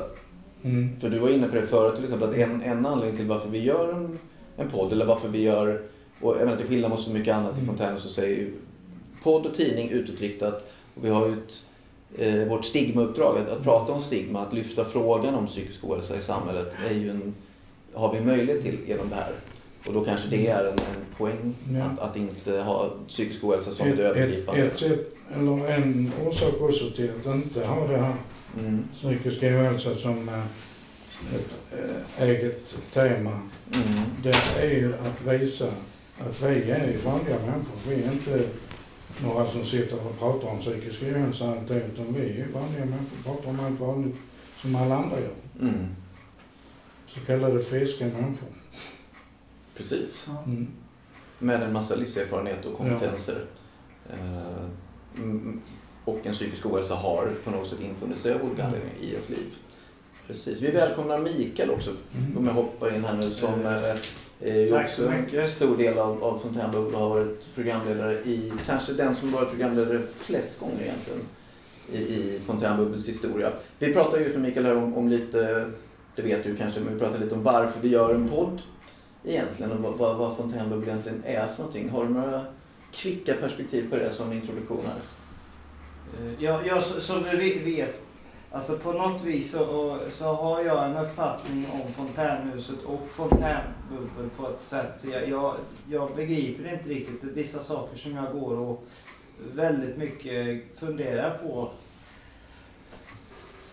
Mm. 0.63 0.99
För 0.99 1.09
du 1.09 1.19
var 1.19 1.29
inne 1.29 1.47
på 1.47 1.55
det 1.55 1.67
förut 1.67 1.95
till 1.95 2.03
exempel 2.03 2.29
att 2.29 2.35
en, 2.35 2.61
en 2.61 2.85
anledning 2.85 3.17
till 3.17 3.25
varför 3.25 3.49
vi 3.49 3.63
gör 3.63 3.93
en, 3.93 4.19
en 4.57 4.71
podd 4.71 4.91
eller 4.91 5.05
varför 5.05 5.29
vi 5.29 5.41
gör, 5.41 5.81
och 6.21 6.35
jag 6.35 6.45
menar 6.45 6.57
till 6.57 6.67
skillnad 6.67 6.91
mot 6.91 7.01
så 7.01 7.11
mycket 7.11 7.35
annat 7.35 7.51
i 7.51 7.61
Mm. 7.61 7.67
Fontänhus 7.67 8.03
så 8.03 8.09
säger 8.09 8.49
podd 9.23 9.45
och 9.45 9.55
tidning 9.55 9.89
utåtriktat 9.89 10.71
och 10.95 11.05
vi 11.05 11.09
har 11.09 11.27
ju 11.27 11.35
eh, 12.17 12.47
vårt 12.47 12.65
stigmauppdrag 12.65 13.37
att, 13.37 13.49
att 13.49 13.63
prata 13.63 13.93
om 13.93 14.01
stigma, 14.01 14.39
att 14.39 14.53
lyfta 14.53 14.85
frågan 14.85 15.35
om 15.35 15.47
psykisk 15.47 15.83
ohälsa 15.83 16.17
i 16.17 16.21
samhället 16.21 16.75
är 16.89 16.93
ju 16.93 17.09
en, 17.09 17.33
har 17.93 18.13
vi 18.13 18.21
möjlighet 18.21 18.63
till 18.63 18.77
genom 18.87 19.09
det 19.09 19.15
här. 19.15 19.31
Och 19.87 19.93
då 19.93 20.05
kanske 20.05 20.27
det 20.29 20.47
är 20.47 20.63
en, 20.63 20.71
en 20.71 21.05
poäng 21.17 21.55
Ja. 21.73 21.83
att, 21.83 21.99
att 21.99 22.15
inte 22.17 22.51
ha 22.61 22.93
psykisk 23.07 23.43
ohälsa 23.43 23.71
som 23.71 23.87
ett 23.87 23.93
Ett, 23.93 23.99
ett, 23.99 24.05
övergripande. 24.05 24.61
ett 24.61 24.77
sätt, 24.77 25.13
eller 25.35 25.71
en 25.71 26.11
orsak 26.27 26.61
också 26.61 26.89
till 26.91 27.09
att 27.19 27.25
inte 27.25 27.65
ha 27.65 27.87
det 27.87 27.97
här 27.97 28.13
Mm, 28.59 28.87
psykisk 28.93 29.43
ohälsa 29.43 29.95
som 29.95 30.29
eh, 30.29 30.43
ett 31.35 31.51
eh, 32.19 32.23
eget 32.27 32.77
tema. 32.93 33.31
mm, 33.73 34.03
Det 34.23 34.59
är 34.61 34.69
ju 34.69 34.93
att 34.93 35.33
visa 35.33 35.65
att 36.19 36.41
vi 36.43 36.71
är 36.71 36.97
vanliga 37.05 37.35
människor. 37.39 37.77
Vi 37.89 37.95
är 38.03 38.11
inte 38.11 38.43
några 39.23 39.47
som 39.47 39.65
sitter 39.65 39.95
och 40.07 40.19
pratar 40.19 40.47
om 40.47 40.59
psykisk 40.59 41.03
ohälsa 41.03 41.53
utan 41.69 42.13
vi 42.13 42.21
är 42.41 42.47
vanliga 42.53 42.85
människor. 42.85 43.17
Pratar 43.23 43.49
om 43.49 43.59
allt 43.59 43.79
vanligt 43.79 44.15
som 44.61 44.75
alla 44.75 44.95
andra 44.95 45.17
gör. 45.19 45.33
mm. 45.69 45.85
Så 47.07 47.19
kallade 47.19 47.63
friska 47.63 48.05
människor. 48.05 48.49
Precis. 49.77 50.25
Ja. 50.27 50.43
Mm. 50.45 50.67
Med 51.39 51.63
en 51.63 51.73
massa 51.73 51.95
livserfarenhet 51.95 52.65
och 52.65 52.77
kompetenser. 52.77 53.45
Eh, 54.09 54.63
mm, 55.23 55.61
och 56.05 56.19
en 56.25 56.33
psykisk 56.33 56.65
ohälsa 56.65 56.95
har 56.95 57.31
på 57.43 57.51
något 57.51 57.67
sätt 57.67 57.79
infunnit 57.81 58.19
sig 58.19 58.33
av 58.33 58.41
olika 58.41 58.63
Mm. 58.63 58.65
anledningar 58.65 58.97
i 59.01 59.15
ett 59.15 59.29
liv. 59.29 59.55
Precis. 60.27 60.61
Vi 60.61 60.71
välkomnar 60.71 61.19
Mikael 61.19 61.69
också, 61.71 61.89
Mm. 61.89 62.37
om 62.37 62.45
jag 62.47 62.53
hoppar 62.53 62.95
in 62.95 63.05
här 63.05 63.15
nu, 63.15 63.31
som 63.31 63.65
eh, 63.65 63.95
är 64.41 64.59
ju 64.61 64.71
Tack 64.71 64.85
också 64.85 65.01
så 65.31 65.37
en 65.37 65.47
stor 65.47 65.77
del 65.77 65.97
av, 65.97 66.23
av 66.23 66.39
Fontänbubbel 66.39 66.95
och 66.95 67.01
har 67.01 67.09
varit 67.09 67.55
programledare 67.55 68.13
i, 68.13 68.51
kanske 68.65 68.93
den 68.93 69.15
som 69.15 69.31
varit 69.31 69.49
programledare 69.49 70.01
flest 70.19 70.59
gånger 70.59 70.81
egentligen 70.81 71.19
i, 71.91 71.97
i 71.97 72.39
Fontänbubbels 72.45 73.07
historia. 73.07 73.51
Vi 73.79 73.93
pratar 73.93 74.17
just 74.17 74.35
med 74.35 74.41
Mikael 74.43 74.65
här 74.65 74.75
om, 74.77 74.93
om 74.97 75.07
lite, 75.09 75.71
det 76.15 76.21
vet 76.21 76.43
du 76.43 76.55
kanske, 76.55 76.79
men 76.79 76.93
vi 76.93 76.99
pratar 76.99 77.19
lite 77.19 77.35
om 77.35 77.43
varför 77.43 77.79
vi 77.81 77.87
gör 77.87 78.15
en 78.15 78.29
podd 78.29 78.61
egentligen 79.27 79.71
och 79.71 79.97
vad, 79.97 80.17
vad, 80.17 80.37
vad 80.37 80.83
egentligen 80.83 81.23
är 81.25 81.47
för 81.47 81.57
någonting. 81.57 81.89
Har 81.89 82.03
du 82.03 82.09
några 82.09 82.45
kvicka 82.91 83.33
perspektiv 83.33 83.89
på 83.89 83.95
det 83.95 84.11
som 84.11 84.33
introduktion 84.33 84.85
här? 84.85 84.99
Eh, 86.19 86.43
ja, 86.43 86.61
ja 86.65 86.81
så, 86.81 87.01
som 87.01 87.23
du 87.23 87.37
vet, 87.37 87.95
alltså 88.51 88.77
på 88.77 88.91
något 88.91 89.23
vis 89.23 89.51
så, 89.51 89.99
så 90.11 90.23
har 90.25 90.61
jag 90.61 90.85
en 90.85 90.97
uppfattning 90.97 91.67
om 91.73 91.93
fontänhuset 91.93 92.83
och 92.83 93.07
fontänbubbel 93.09 94.29
på 94.37 94.47
ett 94.47 94.61
sätt. 94.61 94.93
Så 94.97 95.07
jag, 95.09 95.29
jag, 95.29 95.55
jag 95.89 96.15
begriper 96.15 96.73
inte 96.73 96.89
riktigt 96.89 97.23
vissa 97.23 97.63
saker 97.63 97.97
som 97.97 98.15
jag 98.15 98.31
går 98.31 98.57
och 98.57 98.87
väldigt 99.53 99.97
mycket 99.97 100.63
funderar 100.79 101.37
på 101.37 101.71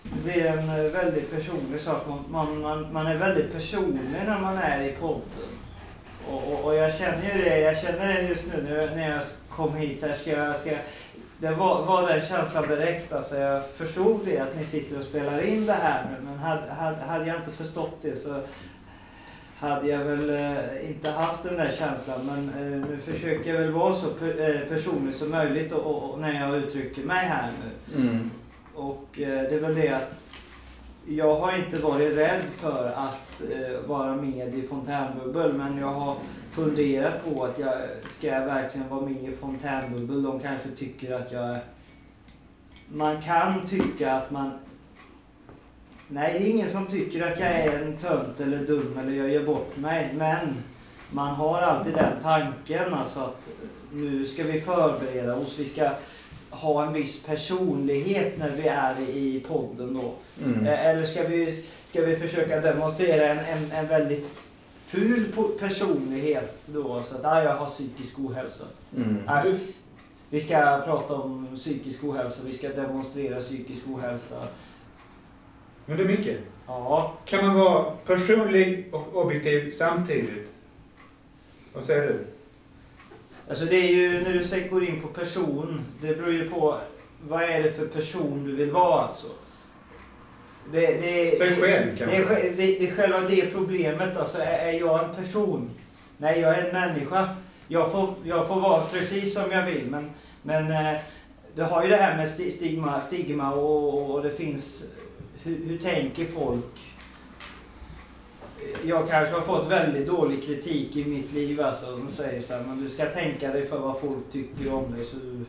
det 0.05 0.23
blir 0.23 0.47
en 0.47 0.69
eh, 0.69 0.93
väldigt 0.93 1.31
personlig 1.31 1.81
sak. 1.81 2.07
Man, 2.29 2.61
man, 2.61 2.93
man 2.93 3.07
är 3.07 3.17
väldigt 3.17 3.53
personlig 3.53 4.05
när 4.27 4.39
man 4.39 4.59
är 4.59 4.85
i 4.85 4.93
podden. 4.93 5.49
Och, 6.29 6.53
och, 6.53 6.65
och 6.65 6.75
jag 6.75 6.95
känner 6.95 7.37
ju 7.37 7.45
det, 7.45 7.59
jag 7.61 7.79
känner 7.79 8.09
det 8.09 8.29
just 8.29 8.45
nu 8.47 8.63
när, 8.63 8.97
när 8.97 9.11
jag 9.11 9.25
kom 9.49 9.75
hit 9.75 10.03
här. 10.03 10.15
Ska 10.15 10.31
jag, 10.31 10.57
ska 10.57 10.71
jag, 10.71 10.81
det 11.39 11.51
var, 11.51 11.85
var 11.85 12.09
den 12.09 12.27
känslan 12.27 12.69
direkt. 12.69 13.13
Alltså 13.13 13.37
jag 13.37 13.67
förstod 13.67 14.21
det 14.25 14.39
att 14.39 14.57
ni 14.57 14.65
sitter 14.65 14.99
och 14.99 15.05
spelar 15.05 15.41
in 15.41 15.67
det 15.67 15.73
här 15.73 16.03
nu. 16.11 16.27
Men 16.27 16.39
hade, 16.39 16.73
hade, 16.73 16.97
hade 16.97 17.27
jag 17.27 17.37
inte 17.37 17.51
förstått 17.51 17.99
det 18.03 18.17
så 18.17 18.41
hade 19.59 19.89
jag 19.89 19.99
väl 19.99 20.31
eh, 20.31 20.91
inte 20.91 21.11
haft 21.11 21.43
den 21.43 21.57
där 21.57 21.71
känslan. 21.79 22.27
Men 22.27 22.49
eh, 22.49 22.89
nu 22.89 22.99
försöker 23.05 23.55
jag 23.55 23.61
väl 23.61 23.73
vara 23.73 23.95
så 23.95 24.07
per, 24.07 24.51
eh, 24.51 24.61
personlig 24.69 25.15
som 25.15 25.31
möjligt 25.31 25.73
och, 25.73 25.87
och, 25.87 26.11
och 26.11 26.19
när 26.19 26.41
jag 26.41 26.57
uttrycker 26.57 27.03
mig 27.03 27.27
här 27.27 27.51
nu. 27.65 28.03
Mm. 28.03 28.31
Och 28.75 29.21
eh, 29.21 29.43
det 29.43 29.55
är 29.55 29.61
väl 29.61 29.75
det 29.75 29.89
att 29.89 30.25
jag 31.07 31.37
har 31.37 31.59
inte 31.59 31.79
varit 31.79 32.17
rädd 32.17 32.43
för 32.57 32.93
att 32.97 33.43
eh, 33.51 33.89
vara 33.89 34.17
med 34.17 34.55
i 34.55 34.63
Fontänbubbel 34.63 35.53
men 35.53 35.79
jag 35.79 35.93
har 35.93 36.17
funderat 36.51 37.25
på 37.25 37.45
att 37.45 37.59
jag 37.59 37.73
ska 38.11 38.27
jag 38.27 38.47
verkligen 38.47 38.89
vara 38.89 39.01
med 39.01 39.23
i 39.23 39.37
Fontänbubbel. 39.41 40.23
De 40.23 40.41
kanske 40.41 40.69
tycker 40.69 41.13
att 41.13 41.33
jag... 41.33 41.57
Man 42.89 43.23
kan 43.23 43.67
tycka 43.67 44.13
att 44.13 44.31
man... 44.31 44.51
Nej, 46.09 46.33
det 46.33 46.47
är 46.47 46.51
ingen 46.51 46.71
som 46.71 46.87
tycker 46.87 47.33
att 47.33 47.41
jag 47.41 47.51
är 47.51 47.83
en 47.83 47.97
tönt 47.97 48.41
eller 48.41 48.59
dum 48.59 48.99
eller 48.99 49.13
jag 49.13 49.31
gör 49.31 49.45
bort 49.45 49.77
mig. 49.77 50.15
Men 50.17 50.55
man 51.11 51.35
har 51.35 51.63
alltid 51.63 51.95
den 51.95 52.23
tanken 52.23 52.95
alltså 52.95 53.21
att 53.21 53.49
nu 53.93 54.27
ska 54.27 54.43
vi 54.43 54.61
förbereda 54.61 55.37
oss. 55.37 55.59
Vi 55.59 55.65
ska 55.65 55.91
ha 56.55 56.87
en 56.87 56.93
viss 56.93 57.23
personlighet 57.23 58.39
när 58.39 58.51
vi 58.57 58.69
är 58.69 59.01
i 59.01 59.41
podden 59.49 59.95
då. 59.95 60.13
Mm. 60.45 60.67
Eh, 60.67 60.87
Eller 60.87 61.05
ska 61.05 61.23
vi, 61.23 61.65
ska 61.87 62.03
vi 62.03 62.17
försöka 62.17 62.61
demonstrera 62.61 63.29
en, 63.29 63.39
en, 63.39 63.73
en 63.73 63.87
väldigt 63.87 64.31
ful 64.87 65.25
personlighet 65.61 66.67
då 66.67 67.03
så 67.03 67.15
att 67.17 67.25
ah, 67.25 67.43
jag 67.43 67.57
har 67.57 67.67
psykisk 67.67 68.19
ohälsa. 68.19 68.65
Mm. 68.97 69.19
Nej, 69.27 69.55
vi 70.31 70.41
ska 70.41 70.83
prata 70.85 71.15
om 71.15 71.49
psykisk 71.55 72.05
ohälsa, 72.05 72.41
vi 72.47 72.53
ska 72.53 72.69
demonstrera 72.69 73.41
psykisk 73.41 73.83
ohälsa. 73.89 74.49
Men 75.87 75.97
du 75.97 76.05
Micke, 76.05 76.37
Ja, 76.67 77.15
kan 77.25 77.47
man 77.47 77.57
vara 77.57 77.91
personlig 77.91 78.89
och 78.93 79.17
objektiv 79.17 79.71
samtidigt? 79.71 80.49
Vad 81.73 81.85
säger 81.85 82.09
du? 82.09 82.25
Alltså 83.49 83.65
det 83.65 83.77
är 83.77 83.89
ju 83.93 84.21
när 84.23 84.33
du 84.33 84.69
går 84.71 84.85
in 84.85 85.01
på 85.01 85.09
person, 85.09 85.81
det 86.03 86.15
beror 86.17 86.33
ju 86.33 86.51
på 86.51 86.79
vad 87.29 87.43
är 87.43 87.63
det 87.63 87.73
för 87.73 87.87
person 87.87 88.45
du 88.45 88.57
vill 88.57 88.71
vara 88.71 89.01
alltså. 89.03 89.27
Det, 90.73 90.81
det, 90.87 91.39
Säg 91.39 91.57
själv 91.57 91.61
Det 91.61 91.71
är, 91.71 91.97
kanske. 91.97 92.35
sj- 92.35 92.53
det, 92.57 92.67
det 92.67 92.89
är 92.89 92.95
själva 92.95 93.21
det 93.21 93.47
problemet. 93.55 94.17
Alltså, 94.17 94.39
är, 94.39 94.59
är 94.69 94.73
jag 94.81 95.05
en 95.05 95.15
person? 95.25 95.71
Nej, 96.17 96.41
jag 96.41 96.59
är 96.59 96.65
en 96.65 96.73
människa. 96.73 97.29
Jag 97.69 97.93
får, 97.93 98.15
jag 98.25 98.49
får 98.49 98.61
vara 98.61 98.81
precis 98.93 99.35
som 99.35 99.51
jag 99.51 99.67
vill. 99.67 99.83
Men, 99.91 100.11
men 100.43 100.71
eh, 100.95 101.01
det 101.55 101.63
har 101.63 101.83
ju 101.83 101.89
det 101.89 101.97
här 101.97 102.17
med 102.17 102.29
sti- 102.29 102.51
stigma, 102.51 103.01
stigma 103.01 103.53
och, 103.55 104.11
och 104.15 104.23
det 104.23 104.31
finns... 104.31 104.85
Hur, 105.43 105.57
hur 105.69 105.79
tänker 105.79 106.25
folk? 106.25 106.94
Jag 108.85 109.09
kanske 109.09 109.35
har 109.35 109.41
fått 109.41 109.71
väldigt 109.71 110.07
dålig 110.07 110.43
kritik 110.43 110.97
i 110.97 111.05
mitt 111.05 111.33
liv. 111.33 111.61
Alltså, 111.61 111.87
de 111.87 112.11
säger 112.11 112.43
så 112.43 112.53
här, 112.53 112.63
men 112.69 112.85
du 112.85 112.91
ska 112.91 113.07
tänka 113.07 113.53
dig 113.53 113.67
för 113.67 113.79
vad 113.79 114.01
folk 114.01 114.33
tycker 114.33 114.73
om 114.73 114.93
dig. 114.93 115.05
Så 115.05 115.17
du, 115.17 115.45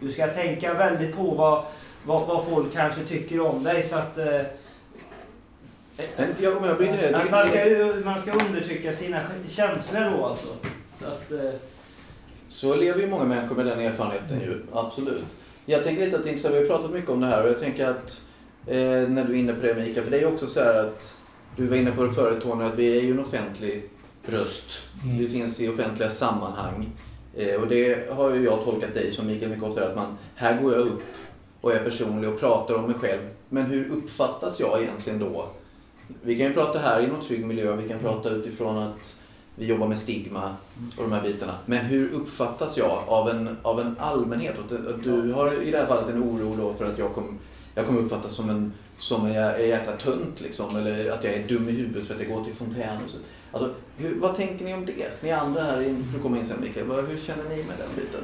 du 0.00 0.12
ska 0.12 0.26
tänka 0.26 0.74
väldigt 0.74 1.16
på 1.16 1.22
vad, 1.22 1.64
vad, 2.04 2.26
vad 2.26 2.44
folk 2.44 2.72
kanske 2.72 3.04
tycker 3.04 3.40
om 3.40 3.64
dig. 3.64 3.82
Så 3.82 3.96
att, 3.96 4.18
eh, 4.18 4.40
jag, 6.38 6.56
om 6.56 6.64
jag 6.64 6.76
bryter 6.76 6.96
det. 6.96 7.30
man, 7.30 7.46
ska, 7.46 8.04
man 8.04 8.18
ska 8.18 8.46
undertrycka 8.46 8.92
sina 8.92 9.20
känslor 9.48 10.10
då 10.18 10.26
alltså. 10.26 10.46
Så 11.00 11.06
att, 11.06 11.32
eh, 11.32 11.50
Så 12.48 12.74
lever 12.74 13.00
ju 13.00 13.06
många 13.06 13.24
människor 13.24 13.56
med 13.56 13.66
den 13.66 13.80
erfarenheten 13.80 14.40
ju, 14.40 14.62
absolut. 14.72 15.36
Jag 15.66 15.84
tänker 15.84 16.04
lite 16.04 16.16
att 16.16 16.22
det 16.22 16.28
är 16.28 16.32
intressant, 16.32 16.54
vi 16.54 16.58
har 16.58 16.66
pratat 16.66 16.90
mycket 16.90 17.10
om 17.10 17.20
det 17.20 17.26
här 17.26 17.42
och 17.42 17.48
jag 17.48 17.60
tänker 17.60 17.86
att 17.86 18.20
eh, 18.66 19.08
när 19.08 19.24
du 19.24 19.32
är 19.32 19.38
inne 19.38 19.52
på 19.52 19.66
det 19.66 19.74
Mikael, 19.74 20.04
för 20.04 20.10
det 20.10 20.16
är 20.16 20.20
ju 20.20 20.26
också 20.26 20.46
så 20.46 20.60
här 20.60 20.74
att 20.74 21.16
du 21.56 21.66
var 21.66 21.76
inne 21.76 21.90
på 21.90 22.04
det 22.04 22.12
förut 22.12 22.42
Tony, 22.42 22.64
att 22.64 22.74
vi 22.78 22.98
är 22.98 23.02
ju 23.02 23.10
en 23.10 23.18
offentlig 23.20 23.90
röst. 24.26 24.82
Mm. 25.04 25.18
Vi 25.18 25.28
finns 25.28 25.60
i 25.60 25.68
offentliga 25.68 26.10
sammanhang. 26.10 26.90
Eh, 27.36 27.60
och 27.60 27.68
det 27.68 28.10
har 28.12 28.34
ju 28.34 28.44
jag 28.44 28.64
tolkat 28.64 28.94
dig 28.94 29.12
som 29.12 29.26
Mikael 29.26 29.50
mycket 29.50 29.64
ofta 29.64 29.88
att 29.88 29.96
man, 29.96 30.06
här 30.34 30.62
går 30.62 30.72
jag 30.72 30.80
upp 30.80 31.02
och 31.60 31.72
är 31.72 31.84
personlig 31.84 32.30
och 32.30 32.40
pratar 32.40 32.74
om 32.74 32.84
mig 32.84 32.94
själv. 32.94 33.20
Men 33.48 33.64
hur 33.66 33.90
uppfattas 33.90 34.60
jag 34.60 34.82
egentligen 34.82 35.18
då? 35.18 35.46
Vi 36.22 36.36
kan 36.38 36.46
ju 36.46 36.52
prata 36.52 36.78
här 36.78 37.00
i 37.00 37.06
någon 37.06 37.20
trygg 37.20 37.46
miljö, 37.46 37.76
vi 37.76 37.88
kan 37.88 37.98
prata 37.98 38.30
utifrån 38.30 38.78
att 38.78 39.16
vi 39.56 39.66
jobbar 39.66 39.88
med 39.88 39.98
stigma 39.98 40.54
och 40.96 41.02
de 41.02 41.12
här 41.12 41.22
bitarna. 41.22 41.54
Men 41.66 41.84
hur 41.84 42.12
uppfattas 42.12 42.76
jag 42.76 43.02
av 43.06 43.30
en, 43.30 43.56
av 43.62 43.80
en 43.80 43.96
allmänhet? 43.98 44.54
Och 44.58 44.72
att- 44.76 45.04
du 45.04 45.32
har 45.32 45.62
i 45.62 45.70
det 45.70 45.78
här 45.78 45.86
fallet 45.86 46.08
en 46.08 46.22
oro 46.22 46.56
då 46.58 46.74
för 46.74 46.84
att 46.84 46.98
jag 46.98 47.12
kommer 47.12 47.32
jag 47.74 47.86
kommer 47.86 48.00
uppfattas 48.00 48.32
som 48.32 48.50
en 48.50 48.72
som 48.98 49.26
är, 49.26 49.36
är 49.40 49.66
jäkla 49.66 49.92
tunt 49.92 50.40
liksom. 50.40 50.76
Eller 50.76 51.10
att 51.10 51.24
jag 51.24 51.34
är 51.34 51.48
dum 51.48 51.68
i 51.68 51.72
huvudet 51.72 52.06
för 52.06 52.14
att 52.14 52.20
jag 52.20 52.30
går 52.30 52.44
till 52.44 52.54
fontänhuset. 52.54 53.20
Alltså, 53.52 53.74
hur, 53.96 54.20
vad 54.20 54.36
tänker 54.36 54.64
ni 54.64 54.74
om 54.74 54.86
det? 54.86 55.22
Ni 55.22 55.30
andra 55.30 55.62
här, 55.62 55.82
in- 55.82 56.04
får 56.04 56.18
komma 56.18 56.38
in 56.38 56.46
sen 56.46 56.60
Mikael. 56.60 56.86
Hur 56.86 57.18
känner 57.18 57.44
ni 57.48 57.56
med 57.56 57.76
den 57.78 57.88
biten? 57.96 58.20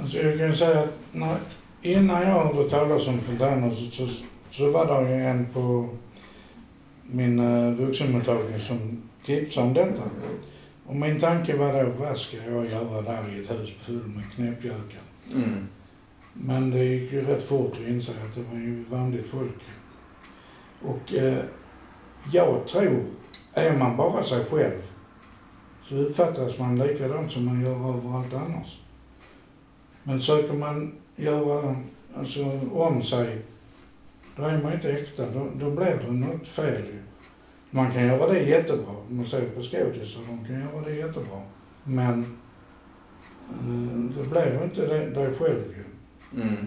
Alltså 0.00 0.18
jag 0.18 0.38
kan 0.38 0.56
säga 0.56 0.80
att 0.80 0.98
när, 1.12 1.36
innan 1.82 2.22
jag 2.22 2.28
hörde 2.28 2.70
talas 2.70 3.06
om 3.06 3.20
fontänhuset 3.20 3.94
så, 3.94 4.08
så 4.50 4.70
var 4.70 5.04
det 5.04 5.14
en 5.14 5.46
på 5.52 5.88
min 7.02 7.38
uh, 7.38 7.74
vuxenmottagning 7.74 8.60
som 8.60 9.02
tipsade 9.24 9.66
om 9.66 9.74
detta. 9.74 10.02
Och 10.86 10.96
min 10.96 11.20
tanke 11.20 11.56
var 11.56 11.84
då, 11.84 11.90
vad 11.98 12.18
ska 12.18 12.36
jag 12.36 12.66
göra 12.70 13.02
där 13.02 13.36
i 13.36 13.40
ett 13.40 13.50
hus 13.50 13.70
fullt 13.80 14.06
med 14.06 14.24
knäppjökar? 14.34 15.00
Mm. 15.34 15.66
Men 16.32 16.70
det 16.70 16.84
gick 16.84 17.12
ju 17.12 17.24
rätt 17.24 17.42
fort 17.42 17.72
att 17.72 17.88
inse 17.88 18.10
att 18.10 18.34
det 18.34 18.40
var 18.52 18.58
ju 18.60 18.84
vanligt 18.90 19.26
folk. 19.26 19.54
Och 20.82 21.14
eh, 21.14 21.44
jag 22.32 22.66
tror, 22.66 23.04
är 23.54 23.76
man 23.76 23.96
bara 23.96 24.22
sig 24.22 24.44
själv 24.44 24.82
så 25.82 25.94
uppfattas 25.94 26.58
man 26.58 26.78
likadant 26.78 27.30
som 27.30 27.44
man 27.44 27.60
gör 27.60 27.96
överallt 27.96 28.34
annars. 28.34 28.78
Men 30.02 30.20
söker 30.20 30.54
man 30.54 30.92
göra 31.16 31.76
alltså, 32.14 32.44
om 32.72 33.02
sig, 33.02 33.38
då 34.36 34.42
är 34.42 34.62
man 34.62 34.72
inte 34.72 34.92
äkta. 34.92 35.24
Då, 35.30 35.46
då 35.54 35.70
blir 35.70 36.02
det 36.06 36.12
något 36.12 36.46
fel. 36.46 36.82
Man 37.70 37.92
kan 37.92 38.06
göra 38.06 38.32
det 38.32 38.40
jättebra. 38.40 38.94
Man 39.08 39.26
ser 39.26 39.48
på 39.48 39.62
skådisar, 39.62 40.20
de 40.28 40.44
kan 40.46 40.60
göra 40.60 40.84
det 40.84 40.94
jättebra. 40.94 41.42
Men 41.84 42.38
eh, 43.50 44.16
det 44.16 44.30
blir 44.30 44.58
ju 44.58 44.64
inte 44.64 44.86
dig 45.20 45.34
själv 45.38 45.74
ju. 45.76 45.84
Mm. 46.42 46.66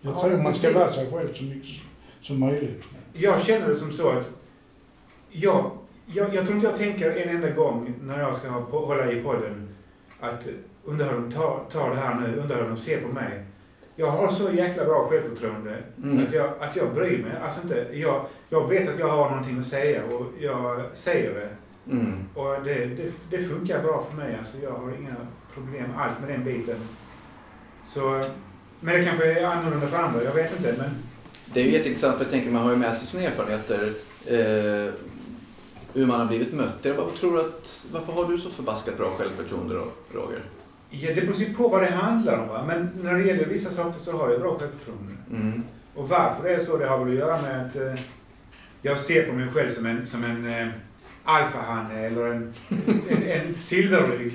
Jag 0.00 0.14
Ja, 0.14 0.20
tror 0.20 0.42
man 0.42 0.54
ska 0.54 0.72
vara 0.72 0.90
sig 0.90 1.10
själv 1.10 1.34
så 1.34 1.44
mycket 1.44 1.82
som 2.20 2.40
möjligt. 2.40 2.84
Jag 3.18 3.42
känner 3.42 3.68
det 3.68 3.76
som 3.76 3.92
så 3.92 4.08
att 4.10 4.26
jag, 5.30 5.70
jag, 6.06 6.34
jag 6.34 6.44
tror 6.44 6.56
inte 6.56 6.66
jag 6.68 6.76
tänker 6.78 7.16
en 7.16 7.28
enda 7.36 7.50
gång 7.50 7.94
när 8.02 8.20
jag 8.20 8.38
ska 8.38 8.48
ha, 8.48 8.60
hålla 8.60 9.12
i 9.12 9.22
podden 9.22 9.68
att 10.20 10.46
undrar 10.84 11.06
hur 11.06 11.20
de 11.20 11.32
tar, 11.32 11.60
tar 11.70 11.90
det 11.90 11.96
här 11.96 12.14
nu, 12.14 12.36
undrar 12.40 12.62
hur 12.62 12.68
de 12.68 12.78
ser 12.78 13.00
på 13.00 13.08
mig. 13.08 13.44
Jag 13.96 14.06
har 14.06 14.32
så 14.32 14.52
jäkla 14.52 14.84
bra 14.84 15.08
självförtroende 15.10 15.76
Mm. 16.02 16.26
att, 16.26 16.32
jag, 16.34 16.50
att 16.60 16.76
jag 16.76 16.94
bryr 16.94 17.22
mig. 17.22 17.32
Alltså 17.42 17.62
inte, 17.62 17.86
jag, 17.92 18.26
jag 18.48 18.68
vet 18.68 18.88
att 18.88 18.98
jag 18.98 19.08
har 19.08 19.30
någonting 19.30 19.58
att 19.58 19.66
säga 19.66 20.04
och 20.04 20.26
jag 20.40 20.82
säger 20.94 21.34
det. 21.34 21.48
Mm. 21.92 22.24
Och 22.34 22.64
det, 22.64 22.86
det, 22.86 23.12
det 23.30 23.44
funkar 23.44 23.82
bra 23.82 24.06
för 24.10 24.16
mig. 24.16 24.36
Alltså 24.40 24.58
jag 24.62 24.70
har 24.70 24.92
inga 25.00 25.14
problem 25.54 25.84
alls 25.96 26.14
med 26.20 26.28
den 26.30 26.44
biten. 26.44 26.76
Så, 27.94 28.24
men 28.80 28.94
det 28.98 29.04
kanske 29.04 29.40
är 29.40 29.46
annorlunda 29.46 29.86
för 29.86 29.96
andra, 29.96 30.22
jag 30.22 30.32
vet 30.34 30.56
inte. 30.58 30.74
Men 30.78 30.90
Det 31.54 31.60
är 31.60 31.64
ju 31.64 31.70
jätteintressant 31.70 32.16
för 32.16 32.24
jag 32.24 32.30
tänker 32.30 32.50
man 32.50 32.62
har 32.62 32.70
ju 32.70 32.76
med 32.76 32.94
sig 32.94 33.06
sina 33.06 33.22
erfarenheter. 33.22 33.92
Eh, 34.26 34.92
hur 35.94 36.06
man 36.06 36.20
har 36.20 36.26
blivit 36.26 36.52
mött. 36.52 36.86
Vad 36.96 37.14
tror 37.14 37.32
du 37.36 37.40
att, 37.40 37.84
varför 37.92 38.12
har 38.12 38.24
du 38.24 38.38
så 38.38 38.50
förbaskat 38.50 38.96
bra 38.96 39.10
självförtroende 39.10 39.74
då, 39.74 39.88
Roger? 40.12 40.42
Ja, 40.90 41.14
det 41.14 41.20
beror 41.20 41.36
ju 41.36 41.54
på 41.54 41.68
vad 41.68 41.82
det 41.82 41.90
handlar 41.90 42.38
om. 42.38 42.48
Va? 42.48 42.64
Men 42.66 42.90
när 43.02 43.14
det 43.14 43.24
gäller 43.24 43.46
vissa 43.46 43.70
saker 43.70 44.00
så 44.00 44.12
har 44.12 44.30
jag 44.30 44.40
bra 44.40 44.58
självförtroende. 44.58 45.12
Mm. 45.30 45.62
Och 45.94 46.08
varför 46.08 46.42
det 46.42 46.54
är 46.54 46.64
så, 46.64 46.76
det 46.76 46.86
har 46.86 47.04
väl 47.04 47.08
att 47.08 47.18
göra 47.18 47.42
med 47.42 47.66
att 47.66 47.76
eh, 47.76 48.00
jag 48.82 48.98
ser 48.98 49.26
på 49.26 49.32
mig 49.34 49.48
själv 49.54 49.74
som 49.74 49.86
en, 49.86 50.06
som 50.06 50.24
en 50.24 50.46
eh, 50.46 50.68
alfahanne 51.24 52.06
eller 52.06 52.26
en, 52.26 52.52
en, 53.08 53.22
en 53.22 53.54
silverrygg 53.54 54.32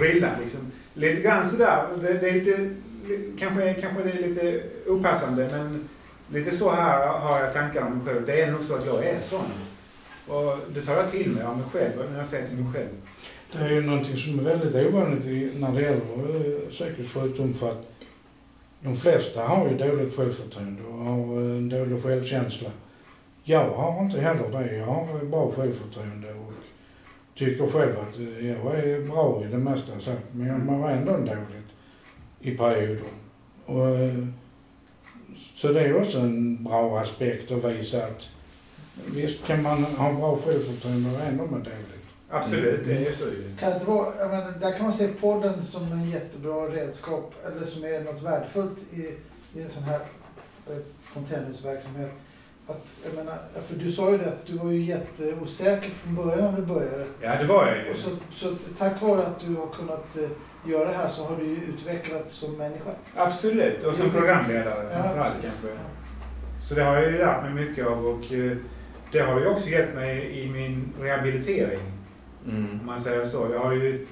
grilla. 0.00 0.30
Liksom. 0.42 0.60
Lite 0.94 1.22
grann 1.22 1.50
sådär. 1.50 1.86
Det, 2.02 2.12
det 2.12 2.28
är 2.28 2.32
lite, 2.34 2.70
li- 3.08 3.32
kanske, 3.38 3.74
kanske 3.74 4.02
det 4.02 4.10
är 4.10 4.28
lite 4.28 4.62
opassande 4.86 5.48
men 5.52 5.88
lite 6.32 6.56
så 6.56 6.70
här 6.70 7.08
har 7.08 7.40
jag 7.40 7.52
tankar 7.52 7.82
om 7.86 7.92
mig 7.98 8.06
själv. 8.06 8.26
Det 8.26 8.40
är 8.40 8.52
nog 8.52 8.60
så 8.68 8.74
att 8.74 8.86
jag 8.86 9.04
är 9.04 9.20
sån. 9.20 9.52
Och 10.26 10.58
det 10.74 10.82
tar 10.82 10.96
jag 10.96 11.10
till 11.10 11.30
mig 11.30 11.44
av 11.44 11.56
mig 11.56 11.66
själv 11.72 12.10
när 12.10 12.18
jag 12.18 12.26
säger 12.26 12.48
till 12.48 12.58
mig 12.58 12.72
själv. 12.72 12.88
Det 13.52 13.58
är 13.58 13.68
ju 13.68 13.82
någonting 13.82 14.16
som 14.16 14.38
är 14.38 14.42
väldigt 14.42 14.74
ovanligt 14.74 15.54
när 15.60 15.72
det 15.72 15.82
gäller 15.82 16.00
eh, 16.00 16.70
psykisk 16.70 17.14
sjukdom 17.14 17.54
för 17.54 17.70
att 17.70 17.86
de 18.80 18.96
flesta 18.96 19.42
har 19.42 19.68
ju 19.68 19.76
dåligt 19.76 20.16
självförtroende 20.16 20.82
och 20.82 20.98
har 20.98 21.16
eh, 21.16 21.56
en 21.56 21.68
dålig 21.68 22.02
självkänsla. 22.02 22.70
Jag 23.44 23.70
har 23.70 24.04
inte 24.04 24.20
heller 24.20 24.50
det. 24.50 24.76
Jag 24.76 24.86
har 24.86 25.24
bra 25.24 25.52
självförtroende 25.56 26.32
och 26.32 26.52
tycker 27.34 27.66
själv 27.66 27.92
att 28.00 28.18
eh, 28.18 28.48
jag 28.48 28.78
är 28.78 29.06
bra 29.06 29.42
i 29.44 29.52
det 29.52 29.58
mesta. 29.58 29.92
Men 30.32 30.46
jag 30.46 30.60
mår 30.60 30.90
ändå 30.90 31.12
dåligt 31.12 31.68
i 32.40 32.56
perioder. 32.56 33.04
Och, 33.66 33.86
så 35.54 35.72
det 35.72 35.80
är 35.80 36.00
också 36.00 36.18
en 36.18 36.64
bra 36.64 36.98
aspekt 36.98 37.52
att 37.52 37.64
visa 37.64 37.98
att 37.98 38.28
visst 39.06 39.44
kan 39.46 39.62
man 39.62 39.84
ha 39.84 40.12
bra 40.12 40.38
självförtroende 40.44 41.10
och 41.10 41.24
ändå 41.24 41.46
må 41.46 41.56
dåligt. 41.56 42.02
Absolut, 42.30 42.86
det 42.86 43.06
är 43.06 43.14
så 43.14 43.24
ju. 43.24 43.56
Kan 43.60 43.70
det 43.70 43.84
vara, 43.84 44.06
jag 44.18 44.30
menar, 44.30 44.52
där 44.60 44.72
kan 44.72 44.82
man 44.82 44.92
se 44.92 45.08
podden 45.08 45.64
som 45.64 45.92
en 45.92 46.10
jättebra 46.10 46.66
redskap, 46.66 47.34
eller 47.46 47.66
som 47.66 47.84
är 47.84 48.04
något 48.04 48.22
värdefullt 48.22 48.78
i, 48.92 49.00
i 49.58 49.62
en 49.62 49.70
sån 49.70 49.82
här 49.82 50.00
eh, 50.70 50.76
fontänhusverksamhet. 51.02 52.12
Att, 52.66 52.86
jag 53.04 53.14
menar, 53.14 53.38
för 53.66 53.76
du 53.76 53.92
sa 53.92 54.10
ju 54.10 54.18
det 54.18 54.28
att 54.28 54.46
du 54.46 54.58
var 54.58 54.70
ju 54.70 54.82
jätteosäker 54.82 55.90
från 55.90 56.14
början 56.14 56.54
när 56.54 56.60
du 56.60 56.66
började. 56.66 57.06
Ja, 57.20 57.36
det 57.36 57.44
var 57.44 57.66
jag 57.66 57.76
ju. 57.86 57.90
Och 57.92 57.98
så, 57.98 58.10
så 58.32 58.56
tack 58.78 59.02
vare 59.02 59.26
att 59.26 59.40
du 59.40 59.54
har 59.54 59.66
kunnat 59.66 60.16
eh, 60.16 60.28
göra 60.64 60.90
det 60.90 60.96
här 60.96 61.08
så 61.08 61.24
har 61.24 61.36
du 61.36 61.44
ju 61.44 61.56
utvecklats 61.56 62.32
som 62.32 62.56
människa. 62.56 62.90
Absolut, 63.14 63.84
och 63.84 63.94
som 63.94 64.10
programledare 64.10 64.84
Ja, 64.92 65.02
framförallt 65.02 65.34
precis. 65.34 65.60
kanske. 65.62 65.78
Så 66.68 66.74
det 66.74 66.82
har 66.84 66.96
jag 66.96 67.12
ju 67.12 67.18
lärt 67.18 67.42
mig 67.42 67.64
mycket 67.66 67.86
av 67.86 68.06
och 68.06 68.32
eh, 68.32 68.56
det 69.12 69.20
har 69.20 69.40
ju 69.40 69.46
också 69.46 69.68
hjälpt 69.68 69.94
mig 69.94 70.40
i 70.40 70.50
min 70.50 70.92
rehabilitering. 71.00 71.80
Mm. 72.48 72.80
Om 72.80 72.86
man 72.86 73.00
säger 73.00 73.26
så. 73.26 73.48
Jag 73.52 73.58
har 73.60 73.72
ju, 73.72 74.06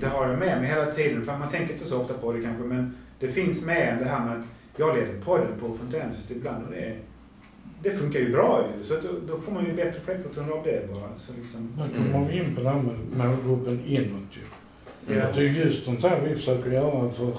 det 0.00 0.06
har 0.06 0.28
jag 0.28 0.38
med 0.38 0.58
mig 0.58 0.66
hela 0.68 0.86
tiden, 0.92 1.24
för 1.24 1.38
man 1.38 1.50
tänker 1.50 1.74
inte 1.74 1.88
så 1.88 2.00
ofta 2.00 2.14
på 2.14 2.32
det 2.32 2.42
kanske, 2.42 2.62
men 2.64 2.96
det 3.20 3.28
finns 3.28 3.64
med 3.64 3.98
det 3.98 4.04
här 4.04 4.24
med 4.26 4.36
att 4.38 4.44
jag 4.76 4.96
leder 4.96 5.20
podden 5.24 5.60
på 5.60 5.76
Fontänhuset 5.78 6.30
ibland 6.30 6.64
och 6.66 6.72
det, 6.72 6.96
det 7.82 7.90
funkar 7.90 8.20
ju 8.20 8.32
bra 8.32 8.64
ju. 8.78 8.84
Så 8.84 8.94
att 8.94 9.02
då, 9.02 9.08
då 9.28 9.38
får 9.40 9.52
man 9.52 9.64
ju 9.66 9.72
bättre 9.72 10.00
självförtroende 10.06 10.54
av 10.54 10.64
det 10.64 10.88
bara. 10.92 11.10
Så 11.18 11.32
liksom, 11.38 11.72
Då 11.76 12.12
kommer 12.12 12.28
vi 12.28 12.38
in 12.38 12.54
på 12.54 12.62
det 12.62 12.68
här 12.70 12.82
med 12.82 12.94
målgruppen 13.28 13.80
inåt 13.86 14.30
ju. 14.30 14.40
Ja. 15.18 15.24
Det 15.34 15.40
är 15.40 15.48
just 15.48 15.84
sånt 15.84 16.02
här 16.02 16.20
vi 16.20 16.34
försöker 16.34 16.70
göra 16.70 17.10
för 17.10 17.32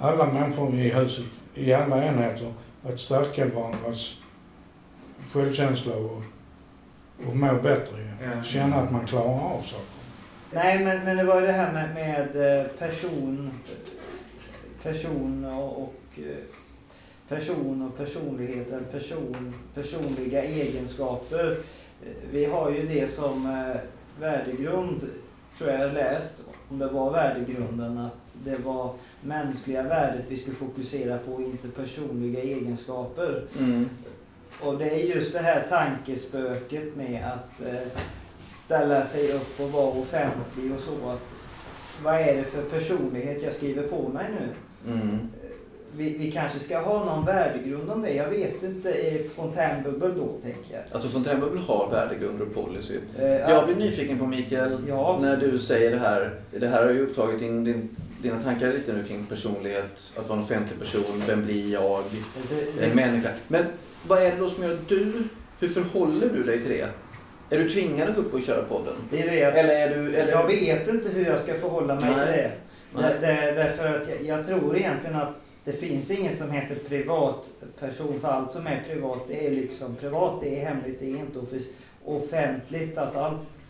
alla 0.00 0.32
människor 0.32 0.74
i 0.74 0.90
huset, 0.90 1.24
i 1.54 1.72
alla 1.72 2.04
enheter, 2.04 2.52
att 2.84 3.00
stärka 3.00 3.46
varandras 3.46 4.14
självkänsla 5.32 5.94
och, 5.96 6.22
och 7.28 7.36
må 7.36 7.54
bättre. 7.62 7.96
Ja. 8.22 8.42
Känna 8.42 8.76
att 8.76 8.92
man 8.92 9.06
klarar 9.06 9.54
av 9.54 9.62
saker. 9.62 9.84
Nej, 10.52 10.84
men, 10.84 11.04
men 11.04 11.16
det 11.16 11.24
var 11.24 11.40
ju 11.40 11.46
det 11.46 11.52
här 11.52 11.72
med, 11.72 11.94
med 11.94 12.60
eh, 12.60 12.66
person, 12.66 13.50
person 14.82 15.44
och, 15.44 15.82
och 15.82 15.94
eh, 16.16 16.44
person 17.28 17.82
och 17.82 17.98
personlighet, 17.98 18.68
eller 18.68 18.84
person, 18.84 19.54
personliga 19.74 20.42
egenskaper. 20.42 21.50
Eh, 22.02 22.08
Vi 22.30 22.44
har 22.44 22.70
ju 22.70 22.86
det 22.86 23.08
som 23.10 23.64
värdegrund, 24.20 25.06
tror 25.58 25.70
jag 25.70 25.80
jag 25.80 25.92
läst, 25.94 26.34
om 26.70 26.78
det 26.78 26.86
var 26.86 27.10
värdegrunden, 27.10 27.98
att 27.98 28.36
det 28.44 28.56
var 28.64 28.94
mänskliga 29.22 29.82
värdet 29.82 30.24
vi 30.28 30.36
skulle 30.36 30.56
fokusera 30.56 31.18
på, 31.18 31.42
inte 31.42 31.68
personliga 31.68 32.42
egenskaper. 32.42 33.44
Mm. 33.58 33.88
Och 34.60 34.78
det 34.78 34.90
är 34.90 35.16
just 35.16 35.32
det 35.32 35.38
här 35.38 35.66
tankespöket 35.68 36.96
med 36.96 37.24
att 37.32 37.66
eh, 37.66 37.88
ställa 38.64 39.04
sig 39.04 39.32
upp 39.32 39.60
och 39.60 39.70
vara 39.70 39.86
offentlig 39.86 40.72
och 40.72 40.80
så. 40.80 41.10
Att, 41.10 41.34
vad 42.02 42.14
är 42.14 42.36
det 42.36 42.44
för 42.44 42.62
personlighet 42.62 43.42
jag 43.42 43.54
skriver 43.54 43.82
på 43.82 44.08
mig 44.08 44.26
nu? 44.40 44.48
Mm. 44.92 45.18
Vi, 45.96 46.16
vi 46.18 46.30
kanske 46.32 46.58
ska 46.58 46.78
ha 46.78 47.04
någon 47.04 47.24
värdegrund 47.24 47.90
om 47.90 48.02
det. 48.02 48.10
Jag 48.14 48.28
vet 48.28 48.62
inte. 48.62 48.94
Fontänbubbel 49.36 50.10
då, 50.16 50.26
tänker 50.42 50.74
jag. 50.74 50.82
Alltså 50.92 51.08
Fontänbubbel 51.08 51.58
har 51.58 51.88
värdegrunder 51.90 52.46
och 52.46 52.54
policy. 52.54 52.94
Eh, 53.18 53.26
Jag 53.28 53.66
blir 53.66 53.76
nyfiken 53.76 54.18
på 54.18 54.26
Mikael, 54.26 54.76
Ja. 54.88 55.18
när 55.22 55.36
du 55.36 55.58
säger 55.58 55.90
det 55.90 55.98
här. 55.98 56.34
Det 56.50 56.66
här 56.68 56.84
har 56.84 56.92
ju 56.92 57.00
upptagit 57.06 57.38
din, 57.40 57.64
din, 57.64 57.88
dina 58.22 58.42
tankar 58.42 58.66
lite 58.72 58.92
nu 58.92 59.04
kring 59.04 59.26
personlighet, 59.26 59.98
att 60.16 60.28
vara 60.28 60.38
en 60.38 60.44
offentlig 60.44 60.78
person, 60.78 61.22
vem 61.26 61.44
blir 61.44 61.72
jag, 61.72 62.02
det, 62.48 62.82
en 62.84 62.88
det, 62.88 62.94
människa. 62.94 63.30
Men 63.48 63.64
vad 64.08 64.18
är 64.22 64.30
det 64.30 64.36
då 64.38 64.50
som 64.50 64.64
gör 64.64 64.72
att 64.72 64.88
du, 64.88 65.12
hur 65.60 65.68
förhåller 65.68 66.28
du 66.34 66.42
dig 66.42 66.60
till 66.62 66.70
det? 66.70 66.88
Är 67.50 67.58
du 67.58 67.70
tvingad 67.70 68.08
att 68.08 68.14
gå 68.14 68.20
upp 68.20 68.34
och 68.34 68.42
köra 68.42 68.62
podden? 68.62 68.94
det 69.10 69.22
är 69.22 69.26
det 69.30 69.36
jag, 69.38 69.58
Eller 69.58 69.74
är 69.74 69.96
du... 69.96 70.14
Eller... 70.16 70.32
jag 70.32 70.46
vet 70.46 70.88
inte 70.88 71.08
hur 71.08 71.26
jag 71.26 71.40
ska 71.40 71.54
förhålla 71.54 71.94
mig 71.94 72.04
Nej. 72.16 72.24
till 72.26 73.00
det. 73.02 73.20
Där, 73.20 73.52
därför 73.52 73.86
att 73.86 74.08
jag, 74.08 74.38
jag 74.38 74.46
tror 74.46 74.76
egentligen 74.76 75.16
att 75.16 75.28
det 75.68 75.74
finns 75.74 76.10
inget 76.10 76.38
som 76.38 76.50
heter 76.50 76.74
privatperson. 76.88 78.20
För 78.20 78.28
allt 78.28 78.50
som 78.50 78.66
är 78.66 78.82
privat, 78.88 79.18
det 79.28 79.46
är 79.46 79.50
liksom 79.50 79.94
privat, 79.94 80.40
det 80.40 80.60
är 80.60 80.68
hemligt, 80.68 81.00
det 81.00 81.06
är 81.06 81.18
inte 81.18 81.38
offentligt. 82.04 82.98
Att 82.98 83.16
allt... 83.16 83.64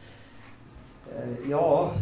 Eh, 1.16 1.50
ja, 1.50 1.92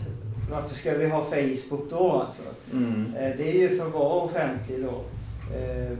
varför 0.50 0.74
ska 0.74 0.94
vi 0.98 1.08
ha 1.08 1.24
Facebook 1.24 1.90
då 1.90 2.12
alltså? 2.12 2.42
Mm. 2.72 3.14
Eh, 3.16 3.36
det 3.36 3.48
är 3.50 3.52
ju 3.60 3.76
för 3.78 3.86
att 3.86 3.92
vara 3.92 4.22
offentlig 4.22 4.84
då, 4.84 5.04
eh, 5.56 5.98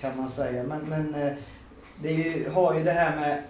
kan 0.00 0.16
man 0.16 0.28
säga. 0.30 0.62
Men, 0.62 0.80
men 0.88 1.12
det 2.02 2.08
är 2.08 2.14
ju, 2.16 2.48
har 2.50 2.74
ju 2.74 2.82
det 2.84 2.90
här 2.92 3.16
med, 3.16 3.42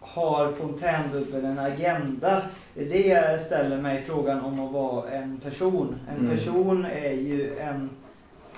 har 0.00 0.52
Fontänbubbel 0.52 1.44
en 1.44 1.58
agenda? 1.58 2.42
Det 2.74 2.82
är 2.84 2.88
det 2.88 3.06
jag 3.08 3.40
ställer 3.40 3.82
mig 3.82 4.02
frågan 4.06 4.40
om 4.40 4.60
att 4.66 4.72
vara 4.72 5.10
en 5.10 5.40
person. 5.40 5.96
En 6.10 6.18
Mm. 6.26 6.36
person 6.36 6.84
är 6.84 7.12
ju 7.12 7.58
en, 7.58 7.90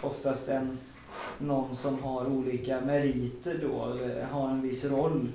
oftast 0.03 0.49
en, 0.49 0.79
någon 1.38 1.77
som 1.77 2.03
har 2.03 2.27
olika 2.27 2.81
meriter 2.81 3.59
då, 3.62 3.93
eller 3.93 4.25
har 4.25 4.49
en 4.49 4.62
viss 4.62 4.85
roll. 4.85 5.29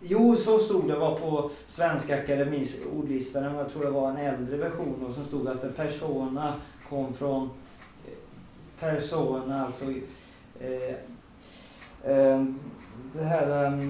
Jo, 0.00 0.36
så 0.36 0.58
stod 0.58 0.88
det 0.88 0.96
var 0.96 1.18
på 1.18 1.50
Svenska 1.66 2.22
Akademins 2.22 2.74
ordlista, 2.96 3.44
jag 3.44 3.72
tror 3.72 3.84
det 3.84 3.90
var 3.90 4.10
en 4.10 4.16
äldre 4.16 4.56
version 4.56 5.04
då, 5.06 5.12
som 5.12 5.24
stod 5.24 5.48
att 5.48 5.64
en 5.64 5.72
persona 5.72 6.54
kom 6.88 7.12
från 7.12 7.50
eh, 8.06 8.12
persona, 8.80 9.64
alltså 9.64 9.84
eh, 10.60 10.94
eh, 12.12 12.44
det 13.12 13.24
här 13.24 13.64
eh, 13.64 13.88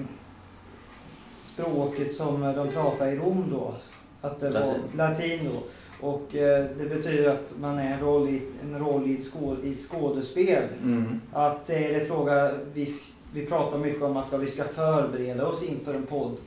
språket 1.43 2.15
som 2.15 2.41
de 2.41 2.67
pratar 2.67 3.07
i 3.07 3.17
Rom 3.17 3.45
då. 3.51 3.73
Att 4.21 4.39
det 4.39 4.49
Latin. 4.49 4.81
var 4.97 5.07
latin 5.07 5.39
då. 5.53 5.63
Och 6.01 6.35
eh, 6.35 6.65
det 6.77 6.85
betyder 6.85 7.29
att 7.29 7.51
man 7.59 7.79
är 7.79 7.93
en 7.93 7.99
roll 7.99 8.29
i, 8.29 8.41
en 8.63 8.79
roll 8.79 9.07
i, 9.07 9.17
ett, 9.17 9.25
skå, 9.25 9.55
i 9.63 9.73
ett 9.73 9.81
skådespel. 9.81 10.63
Mm. 10.83 11.21
Att 11.33 11.65
det 11.65 11.95
är 11.95 12.05
fråga, 12.05 12.53
vi, 12.73 12.95
vi 13.33 13.45
pratar 13.45 13.77
mycket 13.77 14.03
om 14.03 14.17
att 14.17 14.31
vad 14.31 14.41
vi 14.41 14.47
ska 14.47 14.63
förbereda 14.63 15.47
oss 15.47 15.63
inför 15.63 15.93
en 15.93 16.05
podd. 16.05 16.37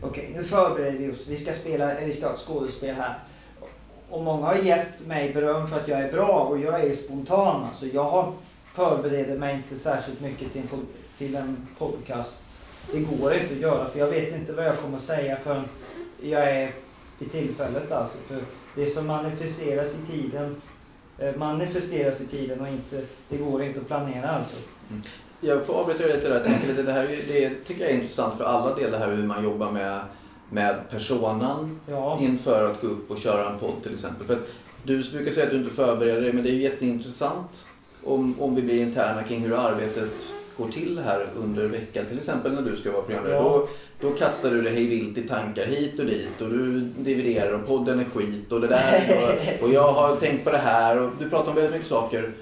Okej, 0.00 0.32
nu 0.36 0.44
förbereder 0.44 0.98
vi 0.98 1.12
oss. 1.12 1.26
Vi 1.28 1.36
ska, 1.36 1.52
spela, 1.52 1.98
eh, 1.98 2.06
vi 2.06 2.12
ska 2.12 2.26
ha 2.26 2.34
ett 2.34 2.40
skådespel 2.40 2.94
här. 2.94 3.18
Och 4.10 4.22
många 4.22 4.46
har 4.46 4.54
gett 4.54 5.06
mig 5.06 5.32
beröm 5.34 5.66
för 5.66 5.80
att 5.80 5.88
jag 5.88 6.00
är 6.00 6.12
bra 6.12 6.40
och 6.40 6.58
jag 6.58 6.84
är 6.84 6.94
spontan. 6.94 7.64
Alltså 7.64 7.86
jag 7.86 8.32
förbereder 8.64 9.38
mig 9.38 9.56
inte 9.56 9.76
särskilt 9.76 10.20
mycket 10.20 10.52
till 10.52 10.62
en, 10.72 10.86
till 11.18 11.34
en 11.34 11.66
podcast. 11.78 12.42
Det 12.92 13.00
går 13.00 13.34
inte 13.34 13.54
att 13.54 13.60
göra 13.60 13.84
för 13.90 13.98
jag 13.98 14.06
vet 14.06 14.34
inte 14.34 14.52
vad 14.52 14.64
jag 14.64 14.78
kommer 14.78 14.96
att 14.96 15.02
säga 15.02 15.36
förrän 15.36 15.64
jag 16.22 16.50
är 16.50 16.72
i 17.18 17.24
tillfället. 17.24 17.92
Alltså. 17.92 18.16
För 18.28 18.40
det 18.74 18.86
som 18.86 19.06
manifesteras 19.06 19.94
i 19.94 20.12
tiden 20.12 20.56
eh, 21.18 21.36
manifesteras 21.36 22.20
i 22.20 22.26
tiden 22.26 22.60
och 22.60 22.68
inte, 22.68 23.02
det 23.28 23.36
går 23.36 23.62
inte 23.62 23.80
att 23.80 23.86
planera 23.86 24.30
alltså. 24.30 24.56
Jag 25.40 25.66
får 25.66 25.74
avbryta 25.74 26.06
lite 26.06 26.28
där. 26.28 26.34
Jag 26.34 26.44
tänker 26.44 26.68
lite, 26.68 26.82
det, 26.82 26.92
här, 26.92 27.08
det 27.28 27.50
tycker 27.66 27.82
jag 27.82 27.90
är 27.90 27.94
intressant 27.94 28.38
för 28.38 28.44
alla 28.44 28.74
delar 28.74 28.98
här 28.98 29.14
hur 29.14 29.26
man 29.26 29.44
jobbar 29.44 29.70
med, 29.70 30.00
med 30.50 30.76
personan 30.90 31.80
Ja, 31.86 32.18
inför 32.20 32.70
att 32.70 32.80
gå 32.80 32.86
upp 32.86 33.10
och 33.10 33.18
köra 33.18 33.50
en 33.52 33.58
podd 33.58 33.82
till 33.82 33.94
exempel. 33.94 34.26
För 34.26 34.34
att 34.34 34.48
du 34.84 35.10
brukar 35.10 35.32
säga 35.32 35.46
att 35.46 35.52
du 35.52 35.58
inte 35.58 35.74
förbereder 35.74 36.20
dig 36.20 36.32
men 36.32 36.44
det 36.44 36.50
är 36.50 36.54
jätteintressant 36.54 37.66
om, 38.04 38.40
om 38.40 38.54
vi 38.54 38.62
blir 38.62 38.82
interna 38.82 39.22
kring 39.22 39.40
hur 39.40 39.58
arbetet 39.58 40.26
går 40.56 40.68
till 40.68 41.00
här 41.04 41.26
under 41.36 41.66
veckan. 41.66 42.04
Till 42.06 42.18
exempel 42.18 42.52
när 42.52 42.62
du 42.62 42.76
ska 42.76 42.92
vara 42.92 43.02
programledare. 43.02 43.42
Ja. 43.42 43.42
Då, 43.42 43.68
då 44.02 44.10
kastar 44.10 44.50
du 44.50 44.62
dig 44.62 44.74
hej 44.74 44.86
vilt 44.86 45.18
i 45.18 45.28
tankar 45.28 45.66
hit 45.66 45.98
och 45.98 46.06
dit 46.06 46.40
och 46.40 46.50
du 46.50 46.80
dividerar 46.80 47.52
och 47.52 47.66
podden 47.66 48.00
är 48.00 48.04
skit 48.04 48.52
och 48.52 48.60
det 48.60 48.66
där 48.66 49.16
och, 49.16 49.64
och 49.64 49.74
jag 49.74 49.92
har 49.92 50.16
tänkt 50.16 50.44
på 50.44 50.50
det 50.50 50.58
här 50.58 50.98
och 50.98 51.10
du 51.18 51.30
pratar 51.30 51.48
om 51.48 51.54
väldigt 51.54 51.72
mycket 51.72 51.88
saker 51.88 52.32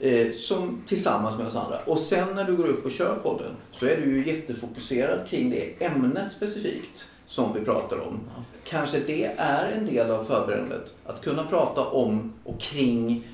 eh, 0.00 0.32
som 0.32 0.82
tillsammans 0.86 1.38
med 1.38 1.46
oss 1.46 1.56
andra. 1.56 1.78
Och 1.86 1.98
sen 1.98 2.28
när 2.34 2.44
du 2.44 2.56
går 2.56 2.66
upp 2.68 2.84
och 2.84 2.90
kör 2.90 3.18
podden 3.22 3.50
så 3.72 3.86
är 3.86 3.96
du 3.96 4.16
ju 4.16 4.32
jättefokuserad 4.32 5.28
kring 5.28 5.50
det 5.50 5.84
ämnet 5.84 6.32
specifikt 6.32 7.04
som 7.26 7.54
vi 7.54 7.60
pratar 7.60 8.06
om. 8.06 8.20
Kanske 8.64 9.00
det 9.06 9.24
är 9.36 9.72
en 9.72 9.86
del 9.86 10.10
av 10.10 10.24
förberedandet. 10.24 10.94
Att 11.06 11.20
kunna 11.24 11.44
prata 11.44 11.84
om 11.84 12.32
och 12.44 12.60
kring 12.60 13.28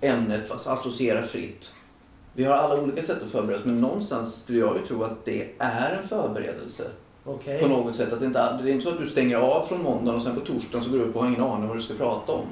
ämnet 0.00 0.48
fast 0.48 0.66
associera 0.66 1.22
fritt. 1.22 1.74
Vi 2.32 2.44
har 2.44 2.54
alla 2.54 2.82
olika 2.82 3.02
sätt 3.02 3.22
att 3.22 3.30
förbereda 3.30 3.58
oss 3.58 3.64
men 3.64 3.80
någonstans 3.80 4.42
skulle 4.42 4.58
jag 4.58 4.76
ju 4.76 4.86
tro 4.86 5.02
att 5.02 5.24
det 5.24 5.50
är 5.58 5.98
en 6.02 6.08
förberedelse. 6.08 6.84
Okej. 7.24 7.60
På 7.60 7.68
något 7.68 7.96
sätt. 7.96 8.12
Att 8.12 8.20
det, 8.20 8.26
inte, 8.26 8.58
det 8.62 8.70
är 8.70 8.72
inte 8.72 8.84
så 8.84 8.90
att 8.90 8.98
du 8.98 9.06
stänger 9.06 9.36
av 9.36 9.62
från 9.62 9.82
måndagen 9.82 10.16
och 10.16 10.22
sen 10.22 10.34
på 10.34 10.40
torsdagen 10.40 10.84
så 10.84 10.90
går 10.90 10.98
du 10.98 11.04
upp 11.04 11.16
och 11.16 11.22
har 11.22 11.28
ingen 11.28 11.42
aning 11.42 11.62
om 11.62 11.68
vad 11.68 11.76
du 11.76 11.82
ska 11.82 11.94
prata 11.94 12.32
om. 12.32 12.46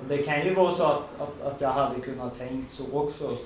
Och 0.00 0.08
det 0.08 0.18
kan 0.18 0.44
ju 0.44 0.54
vara 0.54 0.72
så 0.72 0.84
att, 0.84 1.20
att, 1.20 1.42
att 1.42 1.60
jag 1.60 1.68
hade 1.68 2.00
kunnat 2.00 2.38
tänkt 2.38 2.70
så 2.72 2.84
också. 2.92 3.36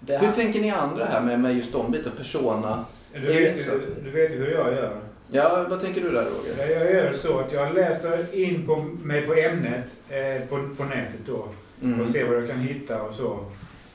Det 0.00 0.18
Hur 0.18 0.32
tänker 0.32 0.60
ni 0.60 0.70
andra 0.70 1.04
här 1.04 1.20
med, 1.20 1.40
med 1.40 1.56
just 1.56 1.72
de 1.72 1.90
bitarna? 1.90 2.16
Persona? 2.16 2.84
Du 3.12 3.20
vet, 3.20 3.58
inte 3.58 3.70
ju, 3.70 3.94
du 4.04 4.10
vet 4.10 4.32
ju 4.32 4.36
hur 4.36 4.50
jag 4.50 4.72
gör. 4.72 5.00
Ja, 5.28 5.66
vad 5.70 5.80
tänker 5.80 6.00
du 6.00 6.10
där 6.10 6.24
Roger? 6.24 6.74
Jag 6.74 6.92
gör 6.92 7.12
så 7.12 7.38
att 7.38 7.52
jag 7.52 7.74
läser 7.74 8.34
in 8.34 8.66
på 8.66 8.76
mig 9.02 9.22
på 9.22 9.34
ämnet 9.34 9.84
eh, 10.08 10.48
på, 10.48 10.68
på 10.76 10.84
nätet 10.84 11.20
då. 11.26 11.48
Mm. 11.82 12.00
och 12.00 12.08
se 12.08 12.24
vad 12.24 12.36
jag 12.36 12.48
kan 12.48 12.58
hitta 12.58 13.02
och 13.02 13.14
så. 13.14 13.38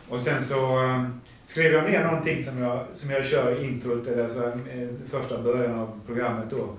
Och 0.09 0.21
sen 0.21 0.47
så 0.47 0.83
eh, 0.83 1.03
skriver 1.47 1.71
jag 1.75 1.91
ner 1.91 2.03
någonting 2.05 2.43
som 2.45 2.57
jag, 2.61 2.85
som 2.95 3.09
jag 3.09 3.25
kör 3.25 3.61
i 3.63 3.67
introt 3.67 4.07
eller 4.07 4.33
så, 4.33 4.43
eh, 4.47 4.87
första 5.09 5.41
början 5.41 5.79
av 5.79 5.99
programmet 6.05 6.45
då. 6.49 6.69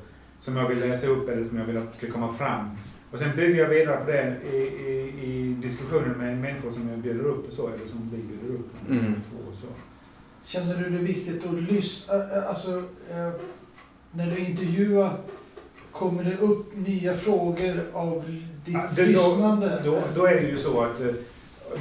Som 0.40 0.56
jag 0.56 0.68
vill 0.68 0.80
läsa 0.80 1.06
upp 1.06 1.28
eller 1.28 1.44
som 1.44 1.58
jag 1.58 1.64
vill 1.66 1.76
att 1.76 1.96
ska 1.96 2.12
komma 2.12 2.32
fram. 2.34 2.70
Och 3.10 3.18
sen 3.18 3.36
bygger 3.36 3.62
jag 3.62 3.68
vidare 3.68 3.96
på 4.04 4.10
det 4.10 4.36
i, 4.52 4.56
i, 4.56 5.24
i 5.24 5.56
diskussioner 5.62 6.14
med 6.18 6.38
människor 6.38 6.70
som 6.70 6.88
jag 6.90 6.98
bjuder 6.98 7.24
upp 7.24 7.48
och 7.48 7.52
så, 7.52 7.68
eller 7.68 7.86
som 7.86 8.10
vi 8.12 8.22
bjuder 8.22 8.54
upp. 8.58 8.70
Mm. 8.90 9.04
Två 9.30 9.50
och 9.50 9.56
så. 9.58 9.66
Känner 10.44 10.76
du 10.76 10.90
det 10.90 11.02
viktigt 11.04 11.46
att 11.46 11.54
lyssna? 11.72 12.14
Alltså, 12.48 12.70
eh, 13.10 13.30
när 14.12 14.30
du 14.30 14.38
intervjuar, 14.38 15.12
kommer 15.92 16.24
det 16.24 16.36
upp 16.36 16.76
nya 16.76 17.14
frågor 17.14 17.80
av 17.92 18.24
ditt 18.64 18.74
Ja, 18.74 18.82
det- 18.96 19.02
då- 19.02 19.08
lyssnande? 19.08 19.82
Då, 19.84 20.02
då 20.14 20.26
är 20.26 20.34
det 20.34 20.48
ju 20.48 20.58
så 20.58 20.80
att 20.80 21.00
eh, 21.00 21.06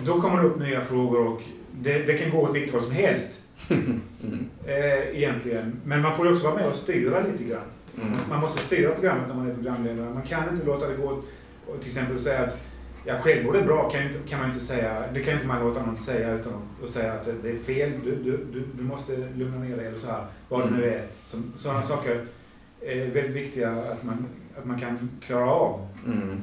då 0.06 0.22
kommer 0.22 0.42
det 0.42 0.48
upp 0.48 0.60
nya 0.60 0.86
frågor 0.86 1.28
och 1.28 1.42
det, 1.82 1.98
det 1.98 2.14
kan 2.18 2.32
gå 2.32 2.42
åt 2.42 2.56
vilket 2.56 2.74
håll 2.74 2.84
som 2.84 2.92
helst 2.92 3.42
Mm. 3.70 4.02
eh, 4.66 5.18
egentligen. 5.18 5.82
Men 5.84 6.02
man 6.02 6.18
får 6.18 6.28
ju 6.28 6.34
också 6.34 6.46
vara 6.46 6.56
med 6.56 6.68
och 6.68 6.76
styra 6.76 7.20
lite 7.20 7.44
grann. 7.44 7.62
Mm. 8.02 8.18
Man 8.30 8.42
måste 8.42 8.62
styra 8.62 8.92
programmet 8.94 9.28
när 9.28 9.36
man 9.36 9.50
är 9.50 9.54
programledare. 9.54 10.14
Man 10.14 10.24
kan 10.24 10.54
inte 10.54 10.66
låta 10.66 10.88
det 10.88 10.96
gå 10.96 11.24
och 11.68 11.80
till 11.80 11.88
exempel 11.88 12.20
säga 12.20 12.40
att 12.40 12.58
ja, 13.06 13.14
självmord 13.22 13.56
är 13.56 13.66
bra 13.66 13.90
kan, 13.90 14.04
inte, 14.04 14.20
kan 14.30 14.40
man 14.40 14.52
inte 14.52 14.66
säga. 14.66 15.04
Det 15.14 15.24
kan 15.24 15.34
inte 15.34 15.48
man 15.48 15.68
låta 15.68 15.86
någon 15.86 15.98
säga 15.98 16.34
utan 16.34 16.54
att 16.84 16.90
säga 16.90 17.14
att 17.14 17.26
det 17.44 17.50
är 17.50 17.56
fel. 17.56 17.92
Du, 18.04 18.16
du, 18.16 18.32
du, 18.54 18.64
du 18.78 18.84
måste 18.84 19.18
lugna 19.36 19.58
ner 19.58 19.78
dig 19.78 19.88
eller 19.88 20.00
så 20.00 20.08
här. 20.08 20.26
Vad 20.50 20.62
det 20.62 20.78
nu 20.78 20.86
är. 20.86 21.04
Som, 21.28 21.54
sådana 21.58 21.86
saker 21.86 22.26
är 22.82 22.96
väldigt 22.96 23.36
viktiga 23.36 23.72
att 23.72 24.04
man, 24.04 24.26
att 24.58 24.66
man 24.66 24.80
kan 24.80 25.10
klara 25.26 25.50
av. 25.50 25.88
Mm. 26.06 26.42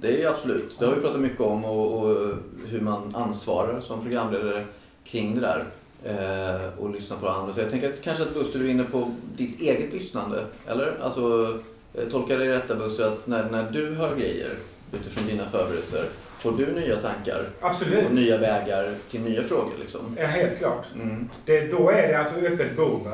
Det 0.00 0.22
är 0.22 0.28
absolut. 0.28 0.76
Det 0.78 0.86
har 0.86 0.94
vi 0.94 1.00
pratat 1.00 1.20
mycket 1.20 1.40
om 1.40 1.64
och, 1.64 2.02
och 2.02 2.34
hur 2.66 2.80
man 2.80 3.14
ansvarar 3.14 3.80
som 3.80 4.02
programledare 4.02 4.64
kring 5.04 5.34
det 5.34 5.40
där. 5.40 5.64
Eh, 6.04 6.78
och 6.78 6.90
lyssna 6.90 7.16
på 7.16 7.28
andra. 7.28 7.52
Så 7.52 7.60
jag 7.60 7.70
tänker 7.70 7.88
att 7.88 8.02
kanske 8.02 8.22
att 8.22 8.34
Buster 8.34 8.58
du 8.58 8.66
är 8.66 8.70
inne 8.70 8.84
på 8.84 9.14
ditt 9.36 9.60
eget 9.60 9.92
lyssnande. 9.92 10.44
Eller? 10.66 10.98
Alltså, 11.02 11.58
eh, 11.94 12.08
tolkar 12.08 12.38
dig 12.38 12.48
rätta 12.48 12.74
Buster 12.74 13.04
att 13.04 13.26
när, 13.26 13.50
när 13.50 13.70
du 13.70 13.94
hör 13.94 14.16
grejer 14.16 14.54
utifrån 14.92 15.26
dina 15.26 15.44
förberedelser 15.44 16.08
får 16.38 16.52
du 16.52 16.66
nya 16.66 16.96
tankar 16.96 17.44
Absolut. 17.60 18.06
och 18.06 18.14
nya 18.14 18.38
vägar 18.38 18.94
till 19.10 19.20
nya 19.20 19.42
frågor 19.42 19.72
liksom? 19.80 20.16
Ja, 20.20 20.26
helt 20.26 20.58
klart. 20.58 20.86
Mm. 20.94 21.28
Det, 21.44 21.60
då 21.60 21.90
är 21.90 22.08
det 22.08 22.18
alltså 22.18 22.40
öppet 22.40 22.76
bord. 22.76 23.08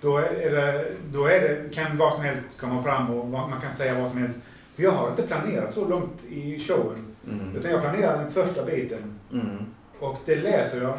Då, 0.00 0.18
är 0.18 0.50
det, 0.50 0.84
då 1.12 1.26
är 1.26 1.40
det, 1.40 1.74
kan 1.74 1.98
vad 1.98 2.12
som 2.14 2.22
helst 2.22 2.44
komma 2.60 2.82
fram 2.82 3.10
och 3.10 3.26
man 3.26 3.60
kan 3.60 3.72
säga 3.72 4.00
vad 4.00 4.10
som 4.10 4.18
helst. 4.18 4.36
För 4.76 4.82
jag 4.82 4.90
har 4.90 5.10
inte 5.10 5.22
planerat 5.22 5.74
så 5.74 5.88
långt 5.88 6.24
i 6.30 6.58
showen. 6.58 7.06
Mm. 7.28 7.56
Utan 7.56 7.70
jag 7.70 7.80
planerar 7.80 8.18
den 8.24 8.32
första 8.32 8.64
biten. 8.64 9.18
Mm. 9.32 9.56
Och 10.00 10.18
det 10.26 10.36
läser 10.36 10.82
jag. 10.82 10.98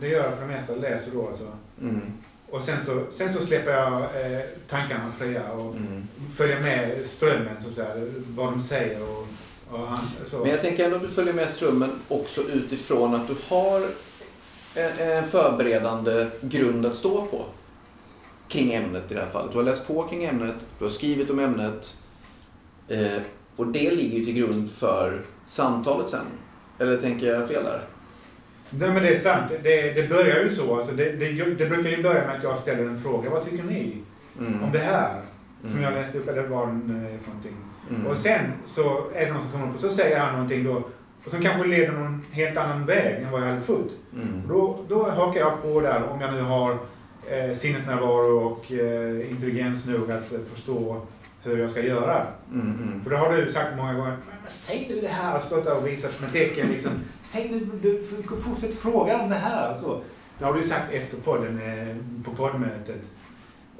Det 0.00 0.08
gör 0.08 0.24
jag 0.24 0.34
för 0.34 0.40
det 0.40 0.46
mesta, 0.46 0.74
läser 0.74 1.10
då 1.14 1.28
alltså. 1.28 1.44
Mm. 1.80 2.00
Och 2.50 2.62
sen 2.62 2.84
så, 2.86 3.02
sen 3.10 3.32
så 3.34 3.46
släpper 3.46 3.70
jag 3.70 3.92
eh, 4.02 4.40
tankarna 4.68 5.12
fria 5.18 5.52
och 5.52 5.74
Mm. 5.76 6.08
följer 6.36 6.60
med 6.60 6.90
strömmen 7.08 7.56
så 7.62 7.68
att 7.68 7.74
säga. 7.74 8.06
Vad 8.28 8.52
de 8.52 8.60
säger 8.62 9.02
och, 9.02 9.26
och 9.70 9.78
han, 9.86 9.98
så. 10.30 10.38
Men 10.38 10.50
jag 10.50 10.60
tänker 10.60 10.84
ändå 10.84 10.96
att 10.96 11.02
du 11.02 11.08
följer 11.08 11.34
med 11.34 11.50
strömmen 11.50 11.90
också 12.08 12.40
utifrån 12.42 13.14
att 13.14 13.28
du 13.28 13.34
har 13.48 13.80
en, 14.74 15.08
en 15.08 15.26
förberedande 15.28 16.26
grund 16.40 16.86
att 16.86 16.94
stå 16.96 17.26
på. 17.26 17.44
Kring 18.48 18.72
ämnet 18.72 19.10
i 19.10 19.14
det 19.14 19.20
här 19.20 19.28
fallet. 19.28 19.52
Du 19.52 19.58
har 19.58 19.64
läst 19.64 19.86
på 19.86 20.02
kring 20.02 20.24
ämnet, 20.24 20.54
du 20.78 20.84
har 20.84 20.90
skrivit 20.90 21.30
om 21.30 21.38
ämnet. 21.38 21.96
Eh, 22.88 23.22
och 23.56 23.66
det 23.66 23.90
ligger 23.90 24.18
ju 24.18 24.24
till 24.24 24.34
grund 24.34 24.70
för 24.70 25.20
samtalet 25.44 26.08
sen. 26.08 26.26
Eller 26.78 26.96
tänker 26.96 27.26
jag 27.26 27.48
fel 27.48 27.64
där? 27.64 27.82
Nej 28.70 28.88
men 28.92 29.02
det 29.02 29.08
är 29.08 29.18
sant. 29.18 29.52
Det, 29.62 29.96
det 29.96 30.08
börjar 30.08 30.44
ju 30.44 30.54
så. 30.54 30.76
Alltså 30.78 30.94
det, 30.94 31.12
det, 31.12 31.32
det 31.32 31.66
brukar 31.68 31.90
ju 31.90 32.02
börja 32.02 32.26
med 32.26 32.36
att 32.36 32.42
jag 32.42 32.58
ställer 32.58 32.84
en 32.84 33.00
fråga. 33.02 33.30
Vad 33.30 33.44
tycker 33.44 33.64
ni 33.64 33.96
Mm. 34.38 34.62
om 34.62 34.72
det 34.72 34.78
här? 34.78 35.20
Som 35.60 35.70
Mm. 35.70 35.82
jag 35.82 35.92
läste 35.92 36.18
upp 36.18 36.28
eller 36.28 36.42
vad 36.42 36.68
det 36.68 37.18
för 37.22 37.28
någonting. 37.28 37.56
Mm. 37.90 38.06
Och 38.06 38.16
sen 38.16 38.40
så 38.66 39.10
är 39.14 39.26
det 39.26 39.32
någon 39.32 39.42
som 39.42 39.50
kommer 39.50 39.66
upp 39.66 39.74
och 39.74 39.80
så 39.80 39.90
säger 39.90 40.18
han 40.18 40.32
någonting 40.34 40.64
då. 40.64 40.82
Och 41.24 41.30
som 41.30 41.40
kanske 41.42 41.68
leder 41.68 41.92
någon 41.92 42.22
helt 42.30 42.56
annan 42.56 42.86
väg 42.86 43.22
än 43.22 43.30
vad 43.30 43.40
jag 43.40 43.46
hade 43.46 43.62
trott. 43.62 43.90
Mm. 44.14 44.42
Då, 44.48 44.78
då 44.88 45.10
hakar 45.10 45.40
jag 45.40 45.62
på 45.62 45.80
där 45.80 46.02
om 46.10 46.20
jag 46.20 46.34
nu 46.34 46.40
har 46.40 46.70
eh, 47.30 47.56
sinnesnärvaro 47.56 48.38
och 48.46 48.72
eh, 48.72 49.30
intelligens 49.30 49.86
nog 49.86 50.10
att 50.12 50.32
förstå 50.54 51.06
hur 51.42 51.58
jag 51.58 51.70
ska 51.70 51.82
göra. 51.82 52.26
Mm. 52.52 52.66
Mm. 52.82 53.02
För 53.02 53.10
det 53.10 53.16
har 53.16 53.36
du 53.36 53.52
sagt 53.52 53.76
många 53.76 53.94
gånger. 53.94 54.16
Men, 54.42 54.50
säg 54.50 54.86
nu 54.90 55.00
det 55.00 55.08
här 55.08 55.36
och 55.36 55.44
stått 55.44 55.64
där 55.64 55.76
och 55.76 55.86
visat 55.86 56.20
med 56.20 56.32
tecken 56.32 56.68
liksom. 56.68 56.92
Säg 57.22 57.48
nu, 57.50 57.68
du, 57.82 58.02
fortsätt 58.42 58.74
fråga 58.74 59.22
om 59.22 59.30
det 59.30 59.36
här 59.36 59.70
och 59.70 59.76
så. 59.76 60.00
Det 60.38 60.44
har 60.44 60.54
du 60.54 60.62
sagt 60.62 60.92
efter 60.92 61.16
podden 61.16 61.60
eh, 61.62 61.96
på 62.24 62.30
poddmötet. 62.30 63.00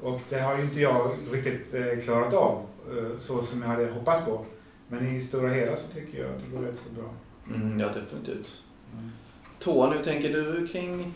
Och 0.01 0.21
det 0.29 0.39
har 0.39 0.57
ju 0.57 0.63
inte 0.63 0.81
jag 0.81 1.11
riktigt 1.31 1.73
eh, 1.73 2.03
klarat 2.03 2.33
av 2.33 2.65
eh, 2.91 3.19
så 3.19 3.43
som 3.43 3.61
jag 3.61 3.69
hade 3.69 3.91
hoppats 3.91 4.25
på. 4.25 4.45
Men 4.87 5.15
i 5.15 5.21
stora 5.21 5.49
hela 5.49 5.75
så 5.75 5.87
tycker 5.93 6.19
jag 6.19 6.29
att 6.29 6.41
det 6.45 6.57
går 6.57 6.65
rätt 6.65 6.79
så 6.87 7.01
bra. 7.01 7.09
Mm. 7.55 7.79
Ja, 7.79 7.87
definitivt. 7.87 8.63
Tony, 9.59 9.97
hur 9.97 10.03
tänker 10.03 10.29
du 10.29 10.67
kring 10.67 11.13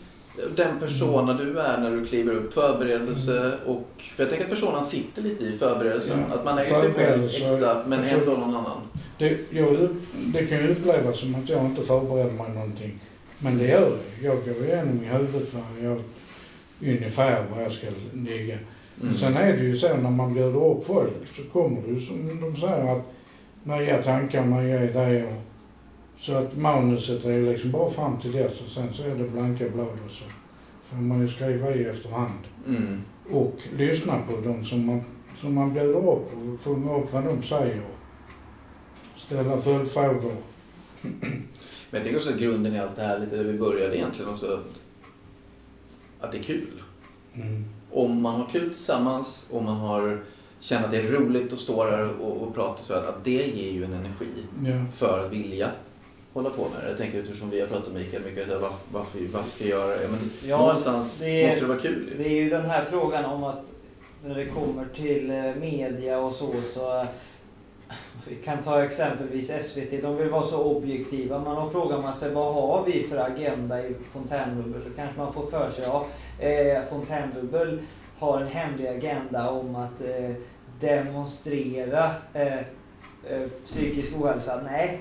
den 0.56 0.78
persona 0.80 1.34
du 1.34 1.58
är 1.58 1.78
när 1.80 1.90
du 1.90 2.06
kliver 2.06 2.34
upp? 2.34 2.54
Förberedelse 2.54 3.52
och... 3.66 3.88
För 4.16 4.22
jag 4.22 4.30
tänker 4.30 4.44
att 4.44 4.50
personen 4.50 4.82
sitter 4.82 5.22
lite 5.22 5.44
i 5.44 5.58
förberedelsen. 5.58 6.24
Ja, 6.28 6.34
Att 6.34 6.44
man 6.44 6.58
är 6.58 6.64
sig 6.64 6.92
själv 6.92 7.24
äkta, 7.24 7.82
men 7.86 7.98
Alltså- 7.98 8.14
ändå 8.14 8.30
någon 8.32 8.54
annan. 8.56 8.80
Det, 9.18 9.38
jag, 9.50 9.88
det 10.14 10.46
kan 10.46 10.58
ju 10.58 10.68
upplevas 10.68 11.20
som 11.20 11.34
att 11.34 11.48
jag 11.48 11.64
inte 11.64 11.82
förbereder 11.82 12.30
mig 12.30 12.50
någonting. 12.54 13.00
Men 13.38 13.58
det 13.58 13.66
gör 13.66 13.96
jag. 14.22 14.34
Jag 14.34 14.44
går 14.44 14.64
igenom 14.64 15.02
i 15.04 15.06
huvudet 15.06 15.48
vad 15.54 15.90
jag, 15.90 16.02
ungefär 16.80 17.44
var 17.54 17.62
jag 17.62 17.72
ska 17.72 17.86
ligga. 18.12 18.58
Mm. 19.02 19.14
Sen 19.14 19.36
är 19.36 19.52
det 19.52 19.62
ju 19.62 19.76
så 19.76 19.96
när 19.96 20.10
man 20.10 20.34
bjuder 20.34 20.66
upp 20.66 20.86
folk 20.86 21.12
så 21.36 21.42
kommer 21.42 21.82
det 21.86 21.92
ju 21.94 22.00
som 22.00 22.40
de 22.40 22.60
säger 22.60 22.96
att 22.96 23.12
nya 23.62 24.02
tankar, 24.02 24.44
nya 24.44 24.84
idéer. 24.84 25.34
Så 26.18 26.34
att 26.34 26.56
manuset 26.56 27.24
är 27.24 27.30
ju 27.32 27.52
liksom 27.52 27.70
bara 27.70 27.90
fram 27.90 28.18
till 28.18 28.32
dess 28.32 28.60
och 28.60 28.68
sen 28.68 28.92
så 28.92 29.02
är 29.02 29.14
det 29.14 29.28
blanka 29.28 29.68
blad 29.68 29.86
och 30.04 30.10
så 30.10 30.24
får 30.84 30.96
man 30.96 31.20
ju 31.20 31.28
skriva 31.28 31.74
i 31.74 31.84
efterhand. 31.84 32.38
Mm. 32.66 33.00
Och 33.30 33.54
lyssna 33.76 34.18
på 34.30 34.40
dem 34.48 34.64
som 34.64 34.86
man, 34.86 35.02
som 35.36 35.54
man 35.54 35.74
bjuder 35.74 35.96
upp 35.96 36.04
och 36.32 36.60
fånga 36.60 36.96
upp 36.98 37.12
vad 37.12 37.24
de 37.24 37.42
säger. 37.42 37.82
Ställa 39.16 39.58
följdfrågor. 39.60 40.32
Men 41.02 41.20
jag 41.90 42.02
tänker 42.02 42.16
också 42.16 42.30
att 42.30 42.38
grunden 42.40 42.74
i 42.74 42.78
allt 42.80 42.96
det 42.96 43.02
här, 43.02 43.18
lite 43.18 43.36
där 43.36 43.44
vi 43.44 43.58
började 43.58 43.96
egentligen 43.96 44.30
också, 44.30 44.60
att- 46.20 46.32
det 46.32 46.38
är 46.38 46.42
kul. 46.42 46.82
Mm. 47.34 47.64
Om 47.90 48.22
man 48.22 48.40
har 48.40 48.46
kul 48.48 48.74
tillsammans, 48.74 49.46
om 49.52 49.64
man 49.64 49.76
har 49.76 50.20
känner 50.60 50.84
att 50.84 50.90
det 50.90 50.96
är 50.98 51.12
roligt 51.12 51.52
att 51.52 51.58
stå 51.58 51.84
där 51.84 52.08
och, 52.20 52.42
och 52.42 52.54
prata 52.54 52.82
så 52.82 52.94
att, 52.94 53.06
att 53.06 53.24
det 53.24 53.30
ger 53.46 53.72
ju 53.72 53.84
en 53.84 53.92
energi 53.92 54.26
Ja. 54.64 54.84
för 54.92 55.24
att 55.26 55.32
vilja 55.32 55.70
hålla 56.38 56.50
på 56.56 56.62
med 56.62 56.82
det. 56.84 56.88
Jag 56.88 56.98
tänker 56.98 57.18
utifrån 57.18 57.50
vi 57.50 57.60
har 57.60 57.66
pratat 57.68 57.92
med 57.92 58.02
Mikael 58.02 58.22
mycket, 58.22 58.48
varför, 58.48 58.76
varför, 58.92 59.18
varför 59.32 59.50
ska 59.50 59.64
jag 59.68 59.78
göra 59.78 59.96
det? 59.96 60.08
Men 60.10 60.30
Ja, 60.46 60.58
någonstans 60.58 61.18
det 61.18 61.42
är- 61.44 61.46
måste 61.48 61.60
det 61.60 61.66
vara 61.68 61.78
kul. 61.78 62.14
Det 62.18 62.24
är 62.28 62.42
ju 62.44 62.50
den 62.50 62.64
här 62.64 62.84
frågan 62.84 63.24
om 63.24 63.44
att 63.44 63.62
när 64.24 64.34
det 64.34 64.46
kommer 64.46 64.86
till 64.94 65.30
eh, 65.30 65.54
media 65.60 66.18
och 66.18 66.32
så, 66.32 66.50
så 66.74 66.98
eh, 67.00 67.06
vi 68.28 68.34
kan 68.34 68.62
ta 68.62 68.84
exempelvis 68.84 69.50
SVT, 69.50 70.02
de 70.02 70.16
vill 70.16 70.28
vara 70.30 70.42
så 70.46 70.62
objektiva. 70.64 71.38
Men 71.38 71.54
då 71.54 71.70
frågar 71.70 72.02
man 72.02 72.14
sig 72.14 72.30
vad 72.34 72.54
har 72.54 72.84
vi 72.86 73.02
för 73.02 73.16
agenda 73.16 73.86
i 73.86 73.94
Fontänbubbel? 74.12 74.80
Då 74.84 74.90
kanske 74.96 75.18
man 75.20 75.32
får 75.32 75.46
för 75.46 75.70
sig, 75.70 75.84
ja, 75.84 76.06
eh, 76.38 76.82
Fontänbubbel 76.90 77.78
har 78.18 78.40
en 78.40 78.46
hemlig 78.48 78.86
agenda 78.86 79.50
om 79.50 79.76
att 79.76 80.00
eh, 80.00 80.30
demonstrera 80.80 82.10
eh, 82.34 82.58
psykisk 83.64 84.16
ohälsa. 84.20 84.60
Nej, 84.64 84.98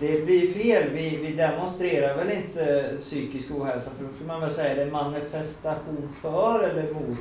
det 0.00 0.24
blir 0.24 0.52
fel. 0.52 0.90
Vi, 0.90 1.16
vi 1.16 1.32
demonstrerar 1.32 2.16
väl 2.16 2.30
inte 2.30 2.94
psykisk 2.98 3.50
ohälsa 3.50 3.90
för 3.98 4.04
då 4.04 4.10
skulle 4.14 4.26
man 4.28 4.40
väl 4.40 4.50
säga 4.50 4.74
det 4.74 4.82
är 4.82 4.90
manifestation 4.90 6.08
för 6.22 6.62
eller 6.68 6.92
mot. 6.92 7.18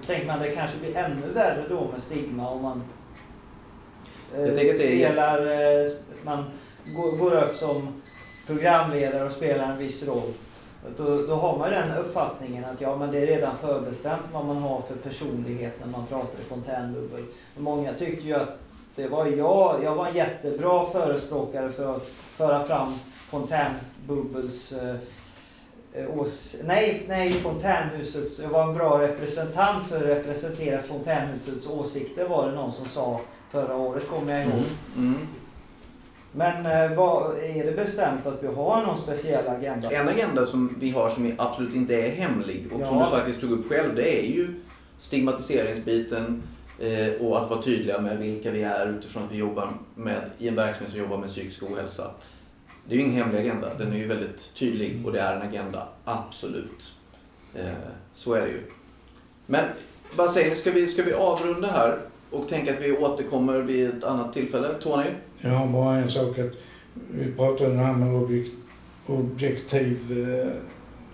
Då 0.00 0.06
tänker 0.06 0.26
man 0.26 0.40
det 0.40 0.50
kanske 0.50 0.78
blir 0.78 0.96
ännu 0.96 1.26
värre 1.34 1.64
då 1.68 1.88
med 1.92 2.02
stigma 2.02 2.50
om 2.50 2.62
man 2.62 2.82
eh, 4.36 4.42
det 4.44 4.70
är- 4.70 4.74
spelar, 4.74 5.38
eh, 5.40 5.92
man 6.22 6.44
går, 6.96 7.16
går 7.16 7.44
upp 7.44 7.56
som 7.56 8.02
programledare 8.46 9.24
och 9.24 9.32
spelar 9.32 9.72
en 9.72 9.78
viss 9.78 10.06
roll. 10.06 10.32
Då, 10.96 11.26
då 11.26 11.34
har 11.34 11.58
man 11.58 11.68
ju 11.70 11.74
den 11.74 11.98
uppfattningen 11.98 12.64
att 12.64 12.80
ja, 12.80 12.96
men 12.96 13.10
det 13.10 13.18
är 13.18 13.26
redan 13.26 13.56
förbestämt 13.58 14.22
vad 14.32 14.44
man 14.44 14.56
har 14.56 14.80
för 14.80 14.94
personlighet 14.94 15.72
när 15.84 15.92
man 15.92 16.06
pratar 16.06 16.38
i 16.38 16.42
fontänbubbel. 16.42 17.24
Många 17.56 17.92
tycker 17.94 18.22
ju 18.22 18.34
att 18.34 18.58
det 18.96 19.08
var 19.08 19.26
jag, 19.26 19.80
jag 19.84 19.94
var 19.94 20.06
en 20.06 20.14
jättebra 20.14 20.86
förespråkare 20.92 21.72
för 21.72 21.96
att 21.96 22.06
föra 22.08 22.64
fram 22.64 22.94
fontänbubbels 23.30 24.72
eh, 24.72 24.94
eh, 25.92 26.18
ås, 26.18 26.56
nej, 26.64 27.04
nej, 27.08 27.32
fontänhusets, 27.32 28.40
jag 28.42 28.48
var 28.48 28.68
en 28.68 28.74
bra 28.74 29.00
representant 29.00 29.86
för 29.86 29.96
att 29.96 30.02
representera 30.18 30.82
fontänhusets 30.82 31.66
åsikter 31.66 32.28
var 32.28 32.48
det 32.48 32.54
någon 32.54 32.72
som 32.72 32.84
sa 32.84 33.20
förra 33.50 33.76
året 33.76 34.08
kommer 34.08 34.32
jag 34.32 34.42
ihåg. 34.42 34.62
Mm. 34.96 35.08
Mm. 35.14 35.26
Men 36.32 36.66
eh, 36.66 36.96
vad, 36.96 37.38
är 37.38 37.66
det 37.66 37.72
bestämt 37.72 38.26
att 38.26 38.42
vi 38.42 38.46
har 38.46 38.82
någon 38.82 38.98
speciell 38.98 39.48
agenda? 39.48 39.90
En 39.90 40.08
agenda 40.08 40.46
som 40.46 40.76
vi 40.80 40.90
har 40.90 41.10
som 41.10 41.32
absolut 41.38 41.74
inte 41.74 41.94
är 41.94 42.10
hemlig 42.10 42.66
och 42.72 42.86
som 42.86 42.98
Ja. 42.98 43.04
du 43.04 43.16
faktiskt 43.16 43.40
tog 43.40 43.50
upp 43.50 43.68
själv, 43.68 43.94
det 43.94 44.20
är 44.20 44.26
ju 44.26 44.54
stigmatiseringsbiten 44.98 46.42
Eh, 46.78 47.12
och 47.20 47.42
att 47.42 47.50
vara 47.50 47.62
tydliga 47.62 48.00
med 48.00 48.18
vilka 48.18 48.50
vi 48.50 48.62
är 48.62 48.86
utifrån 48.98 49.22
att 49.24 49.32
vi 49.32 49.36
jobbar 49.36 49.72
med, 49.94 50.30
i 50.38 50.48
en 50.48 50.54
verksamhet 50.54 50.90
som 50.90 51.00
jobbar 51.00 51.18
med 51.18 51.28
psykisk 51.28 51.62
ohälsa. 51.62 52.10
Det 52.88 52.94
är 52.94 52.98
ju 52.98 53.04
ingen 53.04 53.16
hemlig 53.16 53.38
agenda, 53.38 53.74
den 53.78 53.92
är 53.92 53.96
ju 53.96 54.06
väldigt 54.06 54.54
tydlig 54.54 55.06
och 55.06 55.12
det 55.12 55.20
är 55.20 55.36
en 55.36 55.42
agenda, 55.42 55.88
absolut. 56.04 56.92
Eh, 57.54 57.64
så 58.14 58.34
är 58.34 58.40
det 58.40 58.48
ju. 58.48 58.62
Men 59.46 59.64
vad 60.16 60.30
säger 60.30 60.50
ni, 60.50 60.56
ska 60.56 60.70
vi, 60.70 60.88
ska 60.88 61.02
vi 61.02 61.12
avrunda 61.12 61.68
här 61.68 61.98
och 62.30 62.48
tänka 62.48 62.72
att 62.72 62.80
vi 62.80 62.96
återkommer 62.96 63.58
vid 63.58 63.88
ett 63.88 64.04
annat 64.04 64.32
tillfälle? 64.32 64.68
Tony? 64.80 65.06
Jag 65.40 65.50
har 65.50 65.66
bara 65.66 65.96
en 65.96 66.10
sak 66.10 66.38
att 66.38 66.52
vi 67.10 67.32
pratade 67.32 67.70
om 67.70 67.76
det 67.76 67.82
här 67.82 67.94
med 67.94 68.22
objekt, 68.22 68.52
objektiv... 69.06 70.28
Eh, 70.28 70.52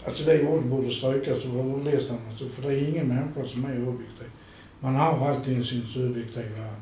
alltså 0.05 0.25
det 0.25 0.49
ordet 0.49 0.65
borde 0.65 0.91
strykas 0.91 1.45
och 1.45 1.55
ordlistan. 1.55 2.19
Alltså, 2.31 2.49
för 2.49 2.63
det 2.63 2.75
är 2.75 2.89
ingen 2.89 3.09
människa 3.09 3.45
som 3.45 3.65
är 3.65 3.89
objektiv. 3.89 4.18
Man 4.81 4.95
har 4.95 5.29
alltid 5.29 5.67
sin 5.67 5.87
subjektiva... 5.87 6.75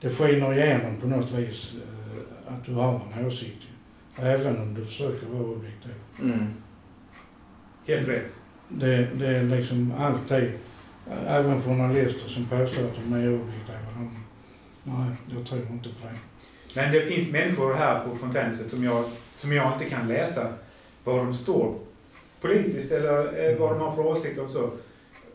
Det 0.00 0.10
skiner 0.10 0.54
igenom 0.54 0.96
på 1.00 1.06
något 1.06 1.30
vis 1.32 1.74
eh, 1.74 2.54
att 2.54 2.64
du 2.64 2.72
har 2.72 3.00
en 3.16 3.26
åsikt. 3.26 3.62
Även 4.16 4.62
om 4.62 4.74
du 4.74 4.84
försöker 4.84 5.26
vara 5.26 5.42
objektiv. 5.42 5.92
Mm. 6.22 6.46
Helt 7.86 8.08
rätt. 8.08 8.30
Det, 8.68 9.08
det 9.14 9.26
är 9.26 9.42
liksom 9.42 9.92
alltid... 9.98 10.52
Även 11.26 11.62
journalister 11.62 12.28
som 12.28 12.46
påstår 12.46 12.84
att 12.84 12.94
de 12.94 13.12
är 13.12 13.28
objektiva. 13.28 13.78
De, 13.94 14.24
nej, 14.84 15.10
jag 15.36 15.46
tror 15.46 15.60
inte 15.60 15.88
på 15.88 16.06
det. 16.06 16.18
Men 16.74 16.92
det 16.92 17.06
finns 17.06 17.30
människor 17.32 17.74
här 17.74 18.04
på 18.04 18.16
Fontänhuset 18.16 18.70
som 18.70 18.84
jag, 18.84 19.04
som 19.36 19.52
jag 19.52 19.72
inte 19.72 19.94
kan 19.94 20.08
läsa 20.08 20.52
var 21.04 21.16
de 21.16 21.34
står 21.34 21.74
politiskt 22.40 22.92
eller 22.92 23.50
eh, 23.50 23.58
vad 23.58 23.70
de 23.70 23.80
har 23.80 23.94
för 23.94 24.06
åsikter 24.06 24.44
och 24.44 24.50
så. 24.50 24.70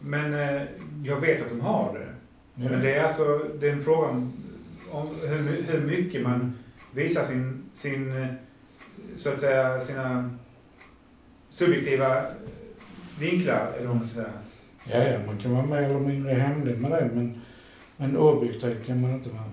Men 0.05 0.33
eh, 0.33 0.61
jag 1.03 1.21
vet 1.21 1.41
att 1.41 1.49
de 1.49 1.61
har 1.61 1.93
det. 1.93 2.07
Ja. 2.55 2.69
Men 2.69 2.81
det 2.81 2.93
är 2.93 3.03
alltså 3.03 3.39
det 3.59 3.69
är 3.69 3.73
en 3.73 3.83
fråga 3.83 4.07
om, 4.07 4.33
om 4.91 5.09
hur, 5.21 5.63
hur 5.71 5.87
mycket 5.87 6.21
man 6.21 6.53
visar 6.91 7.25
sin, 7.25 7.63
sin, 7.75 8.17
eh, 8.17 8.27
så 9.17 9.29
att 9.29 9.39
säga, 9.39 9.81
sina 9.81 10.29
subjektiva 11.49 12.25
vinklar, 13.19 13.71
eller 13.77 13.87
vad 13.87 13.95
man 13.95 14.07
ska 14.07 14.15
säga. 14.15 14.33
Ja, 14.83 15.03
ja, 15.03 15.19
man 15.25 15.37
kan 15.37 15.51
vara 15.51 15.65
mer 15.65 15.81
eller 15.81 15.99
mindre 15.99 16.33
hemlig 16.33 16.77
med 16.77 16.91
det, 16.91 17.09
men, 17.13 17.41
men 17.97 18.17
objektiv 18.17 18.85
kan 18.85 19.01
man 19.01 19.13
inte 19.13 19.29
vara. 19.29 19.43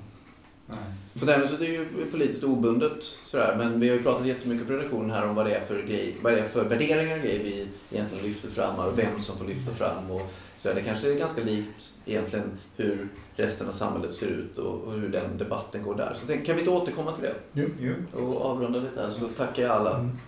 Nej. 0.71 0.79
Fontänhuset 1.17 1.61
är 1.61 1.65
ju 1.65 1.87
politiskt 2.13 2.45
obundet 2.45 3.03
sådär, 3.03 3.55
men 3.59 3.81
vi 3.81 3.89
har 3.89 3.97
ju 3.97 4.03
pratat 4.03 4.27
jättemycket 4.27 4.67
på 4.67 4.73
redaktionen 4.73 5.11
här 5.11 5.27
om 5.29 5.35
vad 5.35 5.47
det 5.47 5.55
är 5.55 5.61
för, 5.65 5.83
grej, 5.83 6.17
vad 6.23 6.33
det 6.33 6.41
är 6.41 6.45
för 6.45 6.65
värderingar 6.65 7.17
och 7.17 7.23
grejer 7.23 7.43
vi 7.45 7.69
egentligen 7.91 8.25
lyfter 8.25 8.49
fram 8.51 8.75
och 8.77 8.99
vem 8.99 9.23
som 9.23 9.39
får 9.39 9.45
lyfta 9.45 9.73
fram. 9.75 10.11
Och 10.11 10.33
så 10.59 10.73
det 10.73 10.83
kanske 10.83 11.13
är 11.13 11.15
ganska 11.19 11.43
likt 11.45 11.93
egentligen 12.07 12.45
hur 12.77 13.09
resten 13.37 13.69
av 13.69 13.73
samhället 13.73 14.13
ser 14.13 14.27
ut 14.27 14.59
och, 14.59 14.81
och 14.81 14.93
hur 14.93 15.09
den 15.09 15.39
debatten 15.39 15.83
går 15.83 15.95
där. 15.95 16.13
Så 16.15 16.27
tänk, 16.27 16.47
kan 16.47 16.55
vi 16.55 16.61
inte 16.61 16.71
återkomma 16.73 17.13
till 17.13 17.23
det 17.23 17.35
Jo. 17.53 17.95
och 18.15 18.41
avrunda 18.45 18.79
lite 18.79 19.03
här 19.03 19.11
så 19.11 19.29
tackar 19.29 19.63
jag 19.63 19.73
alla 19.73 19.95
Mm. 19.99 20.19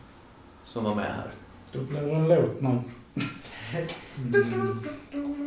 som 0.65 0.85
var 0.85 0.95
med 0.95 1.05
här. 1.05 1.31
Då 1.73 1.79
blir 1.81 2.01
det 2.01 2.11
en 2.13 2.29
låt 2.29 2.61
nu. 2.61 2.79
Mm. 5.13 5.42